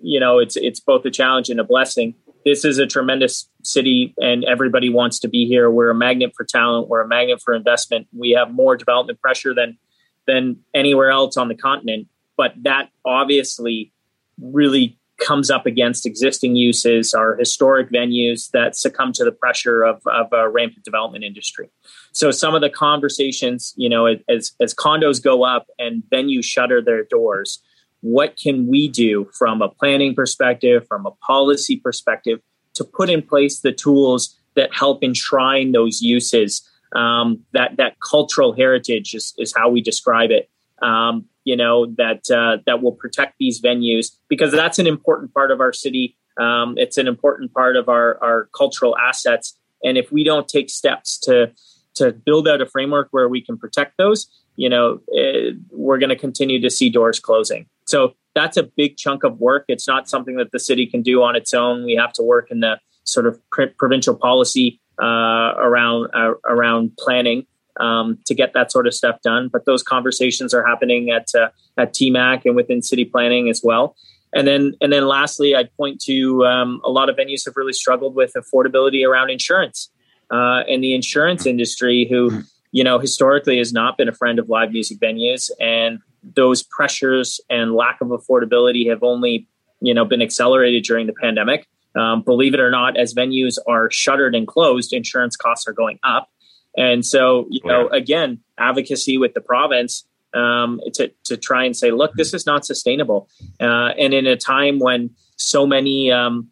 [0.02, 2.14] you know, it's it's both a challenge and a blessing.
[2.44, 5.70] This is a tremendous city, and everybody wants to be here.
[5.70, 6.88] We're a magnet for talent.
[6.88, 8.08] We're a magnet for investment.
[8.12, 9.78] We have more development pressure than
[10.26, 12.08] than anywhere else on the continent.
[12.36, 13.92] But that obviously
[14.40, 20.02] really comes up against existing uses, our historic venues that succumb to the pressure of,
[20.06, 21.70] of a rampant development industry.
[22.12, 26.82] So some of the conversations, you know, as as condos go up and venues shutter
[26.82, 27.62] their doors,
[28.00, 32.40] what can we do from a planning perspective, from a policy perspective,
[32.74, 36.68] to put in place the tools that help enshrine those uses?
[36.94, 40.50] Um, that that cultural heritage is, is how we describe it.
[40.82, 45.50] Um, you know that uh, that will protect these venues because that's an important part
[45.50, 46.16] of our city.
[46.38, 50.70] Um, it's an important part of our our cultural assets, and if we don't take
[50.70, 51.52] steps to
[51.94, 54.26] to build out a framework where we can protect those,
[54.56, 57.66] you know, it, eh, we're going to continue to see doors closing.
[57.86, 59.66] So that's a big chunk of work.
[59.68, 61.84] It's not something that the city can do on its own.
[61.84, 63.38] We have to work in the sort of
[63.76, 67.46] provincial policy around uh, around planning
[67.80, 69.48] um, to get that sort of stuff done.
[69.48, 73.96] But those conversations are happening at uh, at TMAC and within city planning as well.
[74.34, 77.72] And then and then lastly, I'd point to um, a lot of venues have really
[77.72, 79.90] struggled with affordability around insurance
[80.30, 84.48] uh, and the insurance industry, who you know historically has not been a friend of
[84.48, 89.46] live music venues, and those pressures and lack of affordability have only
[89.80, 91.66] you know been accelerated during the pandemic.
[91.94, 95.98] Um, believe it or not, as venues are shuttered and closed, insurance costs are going
[96.02, 96.28] up.
[96.76, 97.98] And so, you know, yeah.
[97.98, 102.64] again, advocacy with the province um, to, to try and say, look, this is not
[102.64, 103.28] sustainable.
[103.60, 106.48] Uh, and in a time when so many, um,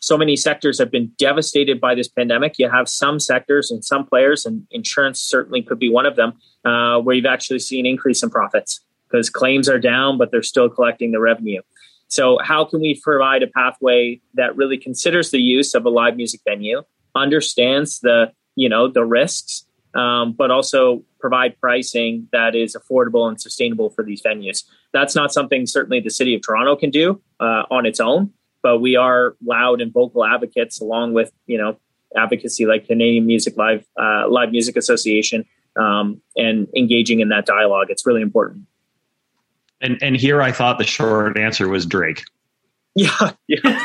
[0.00, 4.04] so many sectors have been devastated by this pandemic, you have some sectors and some
[4.04, 6.34] players, and insurance certainly could be one of them,
[6.66, 10.68] uh, where you've actually seen increase in profits because claims are down, but they're still
[10.68, 11.62] collecting the revenue.
[12.14, 16.16] So, how can we provide a pathway that really considers the use of a live
[16.16, 16.82] music venue,
[17.16, 23.40] understands the you know the risks, um, but also provide pricing that is affordable and
[23.40, 24.62] sustainable for these venues.
[24.92, 28.78] That's not something certainly the city of Toronto can do uh, on its own, but
[28.78, 31.78] we are loud and vocal advocates, along with you know
[32.16, 35.44] advocacy like Canadian Music Live uh, Live Music Association,
[35.76, 37.88] um, and engaging in that dialogue.
[37.90, 38.68] It's really important.
[39.84, 42.24] And and here I thought the short answer was Drake.
[42.94, 43.58] Yeah, yeah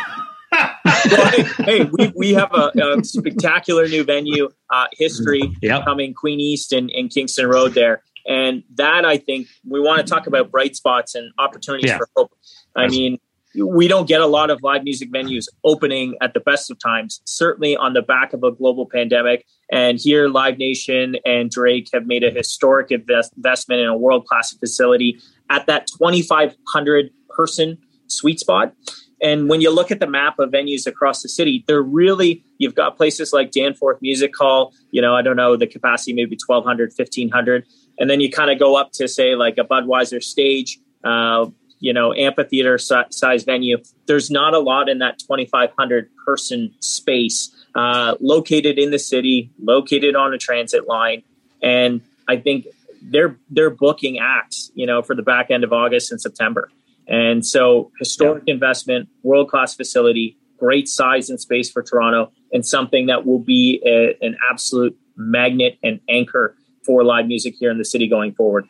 [0.51, 5.83] well, hey, hey, we, we have a, a spectacular new venue, uh, history yep.
[5.85, 8.03] coming Queen East and, and Kingston Road there.
[8.27, 11.97] And that I think we want to talk about bright spots and opportunities yeah.
[11.97, 12.31] for hope.
[12.75, 13.19] I That's- mean,
[13.55, 17.19] we don't get a lot of live music venues opening at the best of times,
[17.25, 19.45] certainly on the back of a global pandemic.
[19.71, 24.27] And here, Live Nation and Drake have made a historic invest- investment in a world
[24.27, 28.73] class facility at that 2,500 person sweet spot.
[29.21, 32.75] And when you look at the map of venues across the city, they're really, you've
[32.75, 36.93] got places like Danforth Music Hall, you know, I don't know, the capacity maybe 1,200,
[36.95, 37.65] 1,500.
[37.97, 41.47] And then you kind of go up to, say, like a Budweiser stage, uh,
[41.79, 43.77] you know, amphitheater size venue.
[44.05, 50.15] There's not a lot in that 2,500 person space uh, located in the city, located
[50.15, 51.23] on a transit line.
[51.61, 52.67] And I think
[53.01, 56.69] they're they're booking acts, you know, for the back end of August and September.
[57.07, 58.53] And so, historic yeah.
[58.53, 63.81] investment, world class facility, great size and space for Toronto, and something that will be
[63.83, 68.67] a, an absolute magnet and anchor for live music here in the city going forward.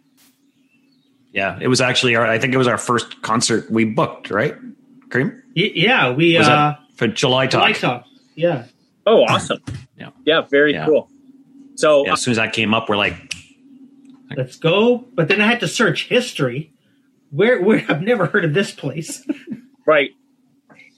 [1.31, 4.55] Yeah, it was actually our, I think it was our first concert we booked, right?
[5.09, 5.43] Cream?
[5.55, 7.67] Y- yeah, we was uh, for July Talk.
[7.67, 8.05] July Talk.
[8.35, 8.65] Yeah.
[9.05, 9.59] Oh, awesome.
[9.97, 10.09] Yeah.
[10.25, 10.85] Yeah, very yeah.
[10.85, 11.09] cool.
[11.75, 13.28] So yeah, as soon as that came up, we're like,
[14.35, 15.07] let's go.
[15.13, 16.73] But then I had to search history
[17.31, 19.25] where where I've never heard of this place.
[19.87, 20.11] right.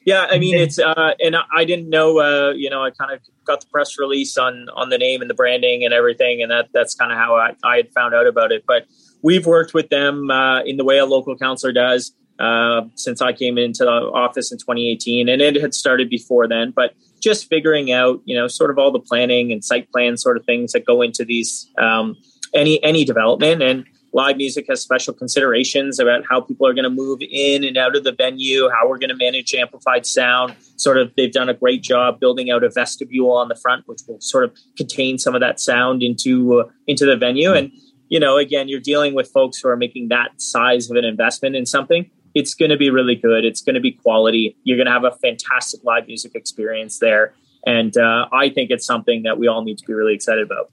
[0.06, 2.20] Yeah, I mean it's uh, and I didn't know.
[2.20, 5.30] Uh, you know, I kind of got the press release on on the name and
[5.30, 8.26] the branding and everything, and that that's kind of how I, I had found out
[8.26, 8.64] about it.
[8.66, 8.88] But
[9.22, 13.34] we've worked with them uh, in the way a local councillor does uh, since I
[13.34, 16.72] came into the office in 2018, and it had started before then.
[16.72, 20.38] But just figuring out, you know, sort of all the planning and site plan sort
[20.38, 22.18] of things that go into these um,
[22.54, 26.90] any any development and live music has special considerations about how people are going to
[26.90, 30.56] move in and out of the venue, how we're going to manage amplified sound.
[30.76, 34.02] Sort of, they've done a great job building out a vestibule on the front, which
[34.08, 37.54] will sort of contain some of that sound into uh, into the venue.
[37.54, 37.72] And
[38.10, 41.56] you know, again, you're dealing with folks who are making that size of an investment
[41.56, 42.10] in something.
[42.34, 43.46] It's going to be really good.
[43.46, 44.58] It's going to be quality.
[44.64, 47.34] You're going to have a fantastic live music experience there.
[47.66, 50.72] And uh, I think it's something that we all need to be really excited about.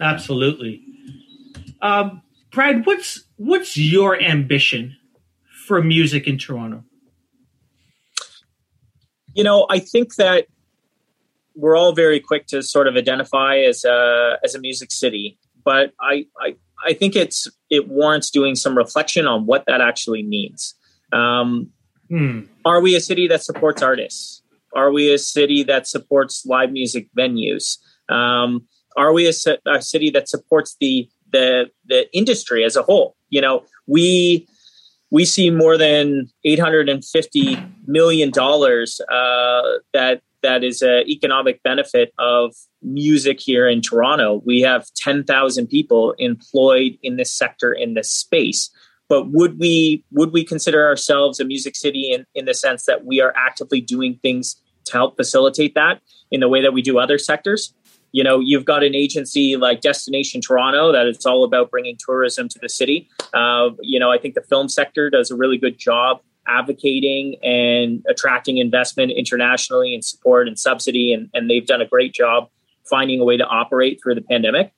[0.00, 0.82] Absolutely.
[1.82, 4.96] Um, Brad, what's what's your ambition
[5.66, 6.84] for music in Toronto?
[9.34, 10.46] You know, I think that
[11.54, 15.92] we're all very quick to sort of identify as a as a music city, but
[16.00, 20.74] I I, I think it's it warrants doing some reflection on what that actually means.
[21.12, 21.70] Um,
[22.08, 22.42] hmm.
[22.64, 24.42] Are we a city that supports artists?
[24.74, 27.78] Are we a city that supports live music venues?
[28.08, 29.32] Um, are we a,
[29.66, 33.16] a, city that supports the the the industry as a whole.
[33.28, 34.46] You know, we
[35.10, 42.54] we see more than 850 million dollars uh, that that is an economic benefit of
[42.82, 44.42] music here in Toronto.
[44.44, 48.70] We have 10,000 people employed in this sector in this space.
[49.08, 53.04] But would we would we consider ourselves a music city in, in the sense that
[53.04, 56.98] we are actively doing things to help facilitate that in the way that we do
[56.98, 57.72] other sectors?
[58.12, 62.48] You know you've got an agency like destination toronto that it's all about bringing tourism
[62.48, 63.08] to the city.
[63.34, 68.04] Uh, you know i think the film sector does a really good job advocating and
[68.08, 72.48] attracting investment internationally and support and subsidy and, and they've done a great job
[72.88, 74.72] finding a way to operate through the pandemic.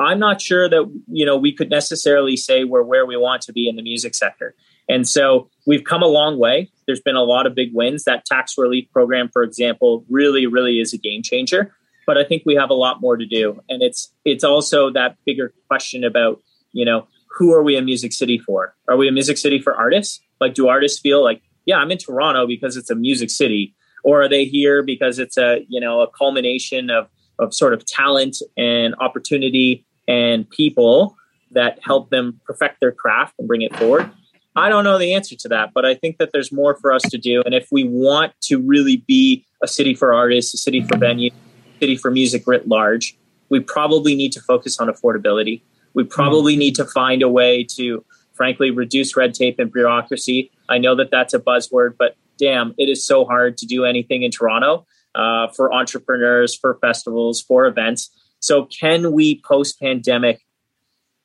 [0.00, 3.52] I'm not sure that you know we could necessarily say we're where we want to
[3.52, 4.54] be in the music sector.
[4.88, 6.70] And so we've come a long way.
[6.86, 8.04] There's been a lot of big wins.
[8.04, 11.74] That tax relief program for example really really is a game changer
[12.08, 13.60] but I think we have a lot more to do.
[13.68, 16.40] And it's it's also that bigger question about,
[16.72, 18.74] you know, who are we a music city for?
[18.88, 20.18] Are we a music city for artists?
[20.40, 23.74] Like do artists feel like, yeah, I'm in Toronto because it's a music city?
[24.04, 27.84] Or are they here because it's a, you know, a culmination of of sort of
[27.84, 31.14] talent and opportunity and people
[31.50, 34.10] that help them perfect their craft and bring it forward?
[34.56, 37.02] I don't know the answer to that, but I think that there's more for us
[37.02, 37.42] to do.
[37.44, 41.34] And if we want to really be a city for artists, a city for venues,
[41.78, 43.16] city for music writ large,
[43.48, 45.62] we probably need to focus on affordability.
[45.94, 50.50] We probably need to find a way to, frankly, reduce red tape and bureaucracy.
[50.68, 54.22] I know that that's a buzzword, but damn, it is so hard to do anything
[54.22, 58.10] in Toronto uh, for entrepreneurs, for festivals, for events.
[58.40, 60.40] So, can we post pandemic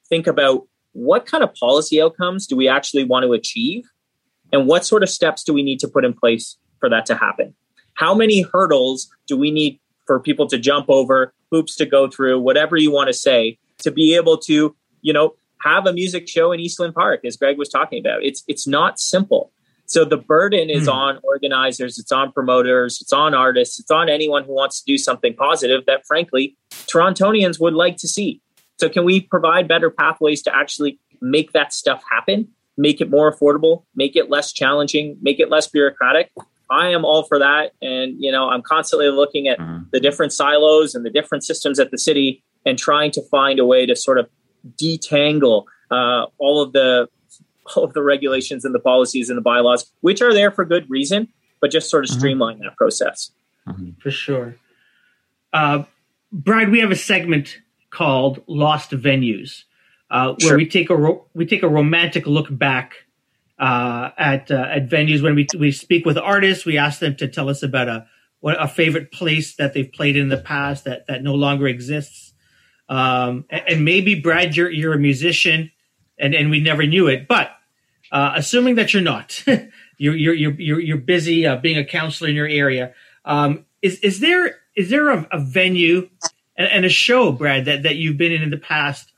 [0.10, 3.84] think about what kind of policy outcomes do we actually want to achieve?
[4.52, 7.16] And what sort of steps do we need to put in place for that to
[7.16, 7.56] happen?
[7.96, 12.40] How many hurdles do we need for people to jump over, hoops to go through,
[12.40, 16.52] whatever you want to say, to be able to, you know, have a music show
[16.52, 18.24] in East Lynn Park, as Greg was talking about.
[18.24, 19.52] It's it's not simple.
[19.86, 20.94] So the burden is mm.
[20.94, 24.98] on organizers, it's on promoters, it's on artists, it's on anyone who wants to do
[24.98, 28.42] something positive that frankly Torontonians would like to see.
[28.80, 32.48] So can we provide better pathways to actually make that stuff happen?
[32.76, 36.32] Make it more affordable, make it less challenging, make it less bureaucratic.
[36.70, 37.74] I am all for that.
[37.82, 39.84] And, you know, I'm constantly looking at mm-hmm.
[39.92, 43.66] the different silos and the different systems at the city and trying to find a
[43.66, 44.30] way to sort of
[44.78, 47.08] detangle uh, all of the
[47.76, 50.90] all of the regulations and the policies and the bylaws, which are there for good
[50.90, 51.30] reason,
[51.62, 52.20] but just sort of mm-hmm.
[52.20, 53.32] streamline that process.
[53.68, 53.92] Mm-hmm.
[54.00, 54.56] For sure.
[55.54, 55.84] Uh,
[56.32, 59.64] Brad, we have a segment called Lost Venues,
[60.10, 60.58] uh, where sure.
[60.58, 63.03] we take a ro- we take a romantic look back
[63.64, 66.66] uh, at uh, at venues when we we speak with artists.
[66.66, 68.06] We ask them to tell us about a
[68.42, 72.34] what a favorite place that they've played in the past that that no longer exists.
[72.90, 75.72] Um, and, and, maybe Brad, you're you're a musician,
[76.20, 77.26] and and we never knew it.
[77.26, 77.52] But
[78.12, 79.42] uh, assuming that you're not,
[79.98, 82.94] you're you're you're you're busy uh, being a counselor in your area.
[83.24, 86.10] Um, is is there is there a, a venue
[86.58, 89.14] and, and, a show, Brad, that that you've been in in the past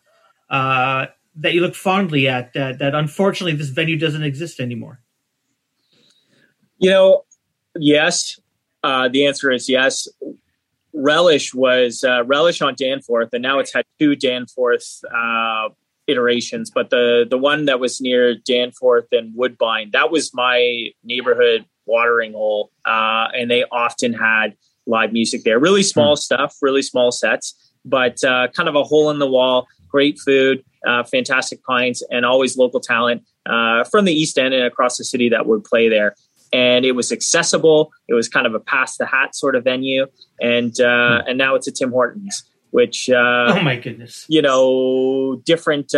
[0.51, 1.07] uh,
[1.37, 5.01] that you look fondly at that, that unfortunately this venue doesn't exist anymore?
[6.77, 7.25] You know,
[7.77, 8.39] yes.
[8.83, 10.07] Uh, the answer is yes.
[10.93, 15.69] Relish was uh, Relish on Danforth, and now it's had two Danforth uh,
[16.07, 16.71] iterations.
[16.71, 22.33] But the the one that was near Danforth and Woodbine, that was my neighborhood watering
[22.33, 24.55] hole, uh, and they often had
[24.87, 25.59] live music there.
[25.59, 26.19] Really small mm.
[26.19, 29.67] stuff, really small sets, but uh, kind of a hole in the wall.
[29.89, 34.63] Great food, uh, fantastic pints, and always local talent uh, from the East End and
[34.63, 36.15] across the city that would play there.
[36.53, 37.91] And it was accessible.
[38.07, 40.07] It was kind of a pass the hat sort of venue,
[40.39, 41.23] and mm.
[41.27, 45.93] and now it's a Tim Hortons, which oh my goodness, you know, different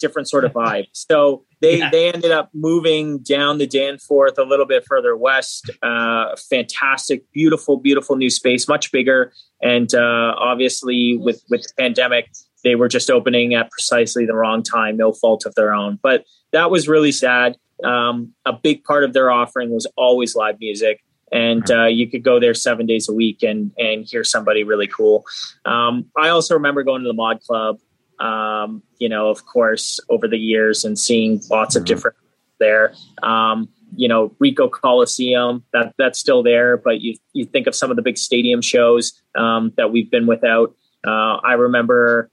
[0.00, 0.86] different sort of vibe.
[1.10, 1.90] So they yeah.
[1.90, 5.70] they ended up moving down the Danforth a little bit further west.
[5.82, 9.32] Uh, fantastic, beautiful, beautiful new space, much bigger,
[9.62, 12.30] and uh, obviously with with the pandemic,
[12.64, 15.98] they were just opening at precisely the wrong time, no fault of their own.
[16.02, 17.56] But that was really sad.
[17.82, 21.02] Um, a big part of their offering was always live music.
[21.32, 21.80] And mm-hmm.
[21.80, 25.24] uh, you could go there seven days a week and and hear somebody really cool.
[25.64, 27.78] Um, I also remember going to the Mod Club
[28.20, 31.86] um, you know, of course, over the years and seeing lots of mm-hmm.
[31.86, 32.16] different
[32.58, 32.94] there.
[33.22, 37.90] Um, you know, Ricoh Coliseum, that that's still there, but you you think of some
[37.90, 40.76] of the big stadium shows um, that we've been without.
[41.04, 42.30] Uh, I remember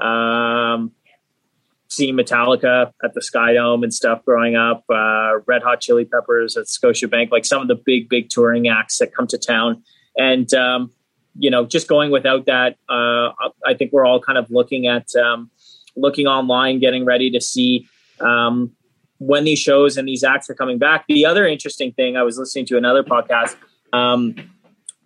[0.00, 0.92] um,
[1.88, 4.84] seeing Metallica at the SkyDome and stuff growing up.
[4.88, 8.98] Uh, Red Hot Chili Peppers at Scotiabank, like some of the big big touring acts
[8.98, 9.82] that come to town,
[10.16, 10.92] and um,
[11.38, 13.30] you know, just going without that, uh,
[13.64, 15.50] I think we're all kind of looking at um,
[15.96, 17.88] looking online, getting ready to see
[18.20, 18.72] um,
[19.18, 21.04] when these shows and these acts are coming back.
[21.08, 23.56] The other interesting thing, I was listening to another podcast
[23.92, 24.34] um,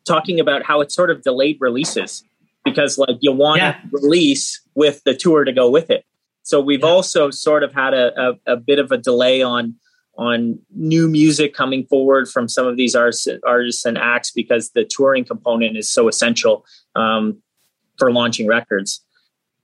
[0.06, 2.24] talking about how it's sort of delayed releases
[2.64, 3.80] because, like, you want to yeah.
[3.92, 6.04] release with the tour to go with it.
[6.42, 6.86] So we've yeah.
[6.86, 9.76] also sort of had a, a, a bit of a delay on
[10.16, 14.84] on new music coming forward from some of these artists, artists and acts because the
[14.84, 16.64] touring component is so essential
[16.94, 17.42] um,
[17.98, 19.04] for launching records.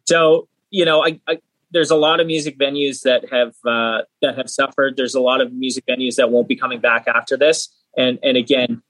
[0.07, 1.39] So you know, I, I,
[1.73, 4.97] there's a lot of music venues that have uh, that have suffered.
[4.97, 7.69] There's a lot of music venues that won't be coming back after this.
[7.97, 8.83] And and again,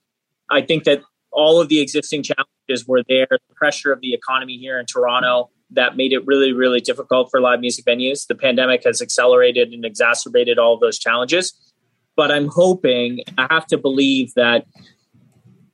[0.51, 1.03] I think that
[1.33, 3.27] all of the existing challenges were there.
[3.31, 7.41] The pressure of the economy here in Toronto that made it really, really difficult for
[7.41, 8.27] live music venues.
[8.27, 11.55] The pandemic has accelerated and exacerbated all of those challenges.
[12.17, 14.67] But I'm hoping, I have to believe that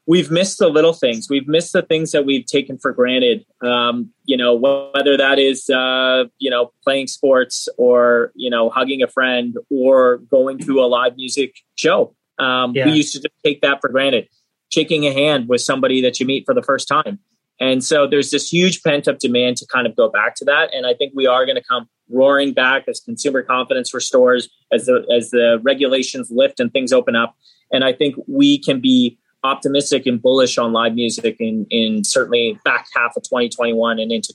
[0.07, 1.29] we've missed the little things.
[1.29, 3.45] We've missed the things that we've taken for granted.
[3.63, 9.03] Um, you know, whether that is, uh, you know, playing sports or, you know, hugging
[9.03, 12.15] a friend or going to a live music show.
[12.39, 12.87] Um, yeah.
[12.87, 14.29] We used to just take that for granted.
[14.69, 17.19] Shaking a hand with somebody that you meet for the first time.
[17.59, 20.75] And so there's this huge pent up demand to kind of go back to that.
[20.75, 24.87] And I think we are going to come roaring back as consumer confidence restores, as
[24.87, 27.35] the as the regulations lift and things open up.
[27.73, 32.59] And I think we can be optimistic and bullish on live music in in certainly
[32.65, 34.35] back half of 2021 and into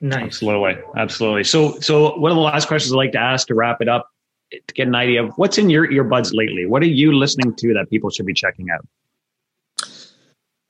[0.00, 0.22] Nice.
[0.22, 0.76] Absolutely.
[0.96, 1.44] Absolutely.
[1.44, 4.08] So so one of the last questions I'd like to ask to wrap it up
[4.50, 6.66] to get an idea of what's in your earbuds lately.
[6.66, 8.86] What are you listening to that people should be checking out?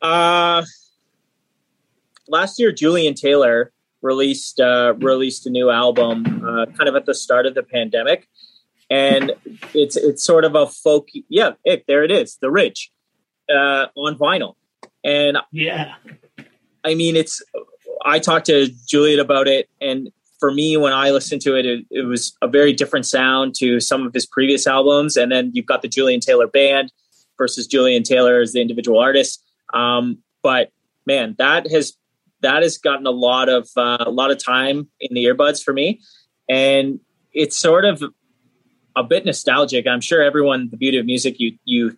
[0.00, 0.64] Uh,
[2.28, 3.72] last year, Julian Taylor
[4.02, 8.28] released uh, released a new album, uh, kind of at the start of the pandemic,
[8.90, 9.32] and
[9.74, 11.08] it's it's sort of a folk.
[11.28, 12.92] Yeah, it, there it is, The Ridge,
[13.50, 14.54] uh, on vinyl,
[15.04, 15.94] and yeah,
[16.84, 17.42] I mean it's.
[18.04, 21.84] I talked to Julian about it, and for me, when I listened to it, it,
[21.90, 25.16] it was a very different sound to some of his previous albums.
[25.16, 26.92] And then you've got the Julian Taylor band
[27.36, 29.42] versus Julian Taylor as the individual artist.
[29.72, 30.70] Um, but
[31.06, 31.96] man, that has
[32.40, 35.72] that has gotten a lot of uh, a lot of time in the earbuds for
[35.72, 36.00] me,
[36.48, 37.00] and
[37.32, 38.02] it's sort of
[38.96, 39.86] a bit nostalgic.
[39.86, 41.96] I'm sure everyone, the beauty of music, you you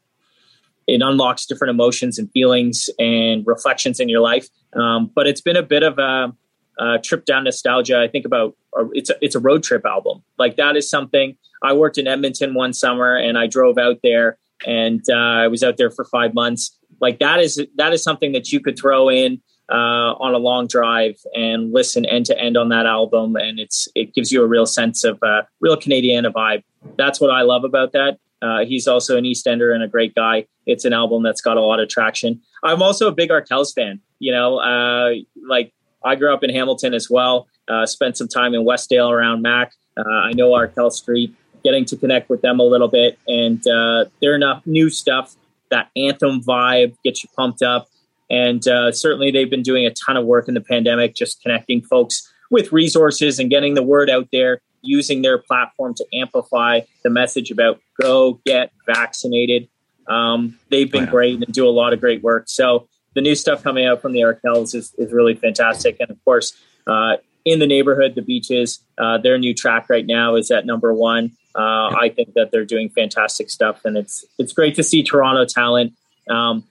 [0.86, 4.48] it unlocks different emotions and feelings and reflections in your life.
[4.74, 6.34] Um, but it's been a bit of a,
[6.78, 8.00] a trip down nostalgia.
[8.00, 8.56] I think about
[8.92, 10.22] it's a, it's a road trip album.
[10.38, 14.38] Like that is something I worked in Edmonton one summer and I drove out there
[14.66, 18.32] and uh, I was out there for five months like that is that is something
[18.32, 19.40] that you could throw in
[19.70, 23.88] uh, on a long drive and listen end to end on that album, and it's
[23.94, 26.62] it gives you a real sense of uh, real Canadian vibe.
[26.96, 28.18] That's what I love about that.
[28.42, 30.46] Uh, he's also an East Ender and a great guy.
[30.66, 32.40] It's an album that's got a lot of traction.
[32.64, 34.00] I'm also a big Arkells fan.
[34.18, 35.14] You know, uh,
[35.46, 35.72] like
[36.04, 37.48] I grew up in Hamilton as well.
[37.68, 39.72] Uh, spent some time in Westdale around Mac.
[39.96, 41.34] Uh, I know Arkell Street.
[41.62, 45.36] Getting to connect with them a little bit, and uh, they're enough new stuff
[45.70, 47.88] that anthem vibe gets you pumped up.
[48.28, 51.82] And uh, certainly, they've been doing a ton of work in the pandemic, just connecting
[51.82, 57.10] folks with resources and getting the word out there, using their platform to amplify the
[57.10, 59.68] message about go get vaccinated.
[60.06, 61.10] Um, they've been wow.
[61.10, 62.44] great and do a lot of great work.
[62.48, 65.96] So the new stuff coming out from the Arkells is, is really fantastic.
[66.00, 66.56] And of course,
[66.86, 70.92] uh, in the neighborhood, the beaches, uh, their new track right now is at number
[70.92, 71.32] one.
[71.54, 75.44] Uh, I think that they're doing fantastic stuff, and it's it's great to see Toronto
[75.44, 75.94] talent,
[76.28, 76.64] um,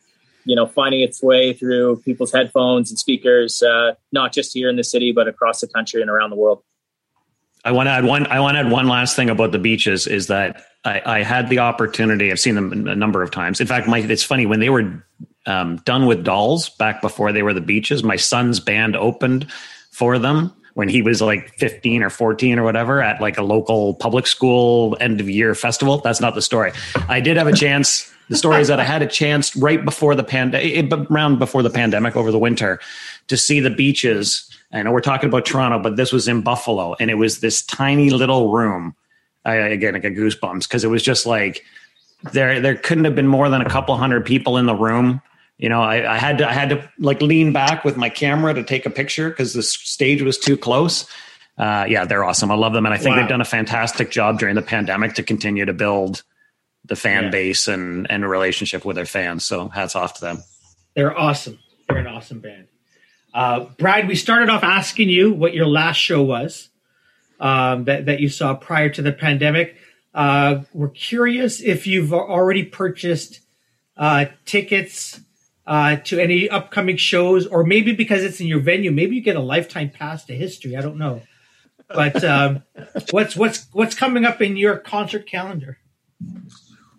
[0.46, 4.78] you know, finding its way through people's headphones and speakers, uh, not just here in
[4.78, 6.64] the city, but across the country and around the world.
[7.66, 8.26] I want to add one.
[8.28, 11.50] I want to add one last thing about the beaches is that I, I had
[11.50, 12.32] the opportunity.
[12.32, 13.60] I've seen them a number of times.
[13.60, 15.04] In fact, my it's funny when they were
[15.46, 18.02] um, done with dolls back before they were the beaches.
[18.02, 19.52] My son's band opened
[19.92, 23.96] for them when he was like 15 or 14 or whatever at like a local
[23.96, 25.98] public school end of year festival.
[25.98, 26.72] That's not the story.
[27.10, 28.10] I did have a chance.
[28.30, 31.38] The story is that I had a chance right before the pandemic, eh, eh, around
[31.38, 32.80] before the pandemic over the winter,
[33.28, 36.96] to see the beaches I know we're talking about Toronto, but this was in Buffalo,
[37.02, 38.96] and it was this tiny little room.
[39.44, 41.66] I, again, I got goosebumps because it was just like
[42.32, 42.62] there.
[42.62, 45.22] There couldn't have been more than a couple hundred people in the room.
[45.60, 48.54] You know, I, I had to I had to like lean back with my camera
[48.54, 51.06] to take a picture because the stage was too close.
[51.58, 52.50] Uh, yeah, they're awesome.
[52.50, 53.22] I love them, and I think wow.
[53.22, 56.24] they've done a fantastic job during the pandemic to continue to build
[56.86, 57.30] the fan yeah.
[57.30, 59.44] base and and a relationship with their fans.
[59.44, 60.44] So hats off to them.
[60.96, 61.60] They're awesome.
[61.90, 62.68] They're an awesome band.
[63.34, 66.70] Uh, Brad, we started off asking you what your last show was
[67.40, 69.76] um, that, that you saw prior to the pandemic.
[70.14, 73.42] Uh, we're curious if you've already purchased
[73.98, 75.20] uh, tickets
[75.70, 79.36] uh, to any upcoming shows, or maybe because it's in your venue, maybe you get
[79.36, 80.76] a lifetime pass to history.
[80.76, 81.22] I don't know,
[81.88, 82.64] but um,
[83.12, 85.78] what's what's what's coming up in your concert calendar?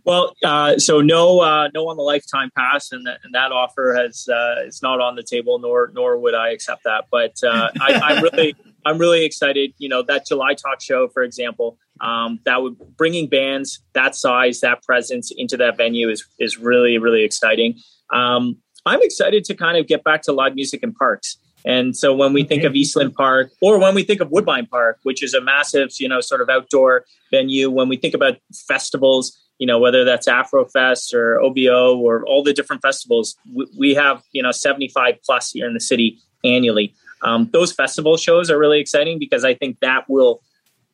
[0.05, 3.93] Well, uh, so no, uh, no on the lifetime pass, and that, and that offer
[3.95, 7.07] has uh, is not on the table, nor nor would I accept that.
[7.11, 8.55] But uh, I, am really,
[8.87, 9.75] I'm really excited.
[9.79, 14.61] You know, that July talk show, for example, um, that would bringing bands that size,
[14.61, 17.81] that presence into that venue is is really really exciting.
[18.13, 18.57] Um,
[18.87, 21.37] I'm excited to kind of get back to live music in parks.
[21.65, 24.67] And so when we think of East Lynn Park or when we think of Woodbine
[24.67, 28.39] Park, which is a massive, you know, sort of outdoor venue, when we think about
[28.55, 33.95] festivals, you know, whether that's Afrofest or OBO or all the different festivals, we, we
[33.95, 36.95] have, you know, 75 plus here in the city annually.
[37.23, 40.41] Um, those festival shows are really exciting because I think that will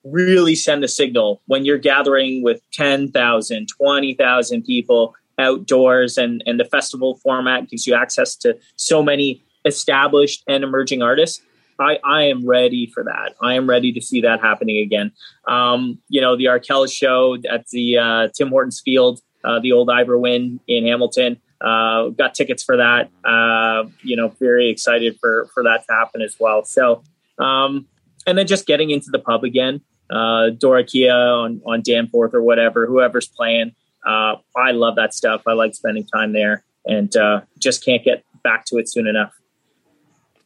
[0.02, 6.64] really send a signal when you're gathering with 10,000, 20,000 people outdoors and, and the
[6.64, 11.42] festival format gives you access to so many established and emerging artists.
[11.78, 13.34] I, I am ready for that.
[13.42, 15.12] I am ready to see that happening again.
[15.46, 19.90] Um, you know, the Arkells show at the uh, Tim Hortons Field, uh, the old
[19.90, 21.40] Ivor Wynne in Hamilton.
[21.60, 23.10] Uh, got tickets for that.
[23.24, 26.64] Uh, you know, very excited for for that to happen as well.
[26.64, 27.02] So,
[27.38, 27.86] um,
[28.26, 29.80] and then just getting into the pub again.
[30.08, 33.74] Uh, Dora Keogh on on Danforth or whatever, whoever's playing.
[34.06, 35.42] Uh, I love that stuff.
[35.46, 39.32] I like spending time there, and uh, just can't get back to it soon enough.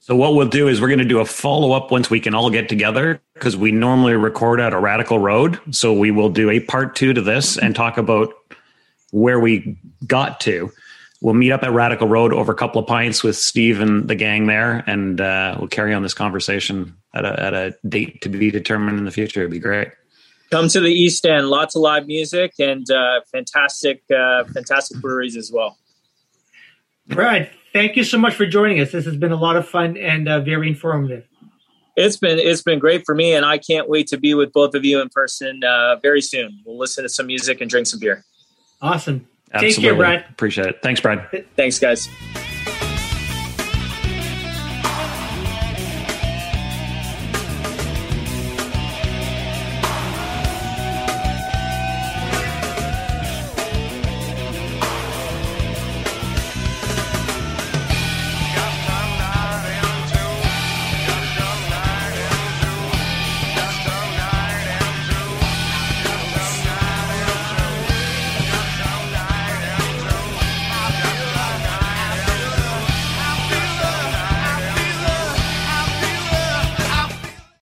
[0.03, 2.35] So what we'll do is we're going to do a follow up once we can
[2.35, 5.61] all get together because we normally record at a Radical Road.
[5.73, 8.33] So we will do a part two to this and talk about
[9.11, 10.73] where we got to.
[11.21, 14.15] We'll meet up at Radical Road over a couple of pints with Steve and the
[14.15, 18.31] gang there, and uh, we'll carry on this conversation at a, at a date to
[18.31, 19.41] be determined in the future.
[19.41, 19.89] It'd be great.
[20.51, 21.49] Come to the East End.
[21.49, 25.79] Lots of live music and uh, fantastic, uh, fantastic breweries as well.
[27.07, 28.93] Brad, thank you so much for joining us.
[28.93, 31.25] This has been a lot of fun and uh, very informative.
[31.97, 34.75] It's been it's been great for me, and I can't wait to be with both
[34.75, 36.61] of you in person uh, very soon.
[36.65, 38.25] We'll listen to some music and drink some beer.
[38.81, 39.29] Awesome.
[39.53, 39.75] Absolutely.
[39.75, 40.25] Take care, Brad.
[40.31, 40.79] Appreciate it.
[40.83, 41.45] Thanks, Brad.
[41.57, 42.09] Thanks, guys.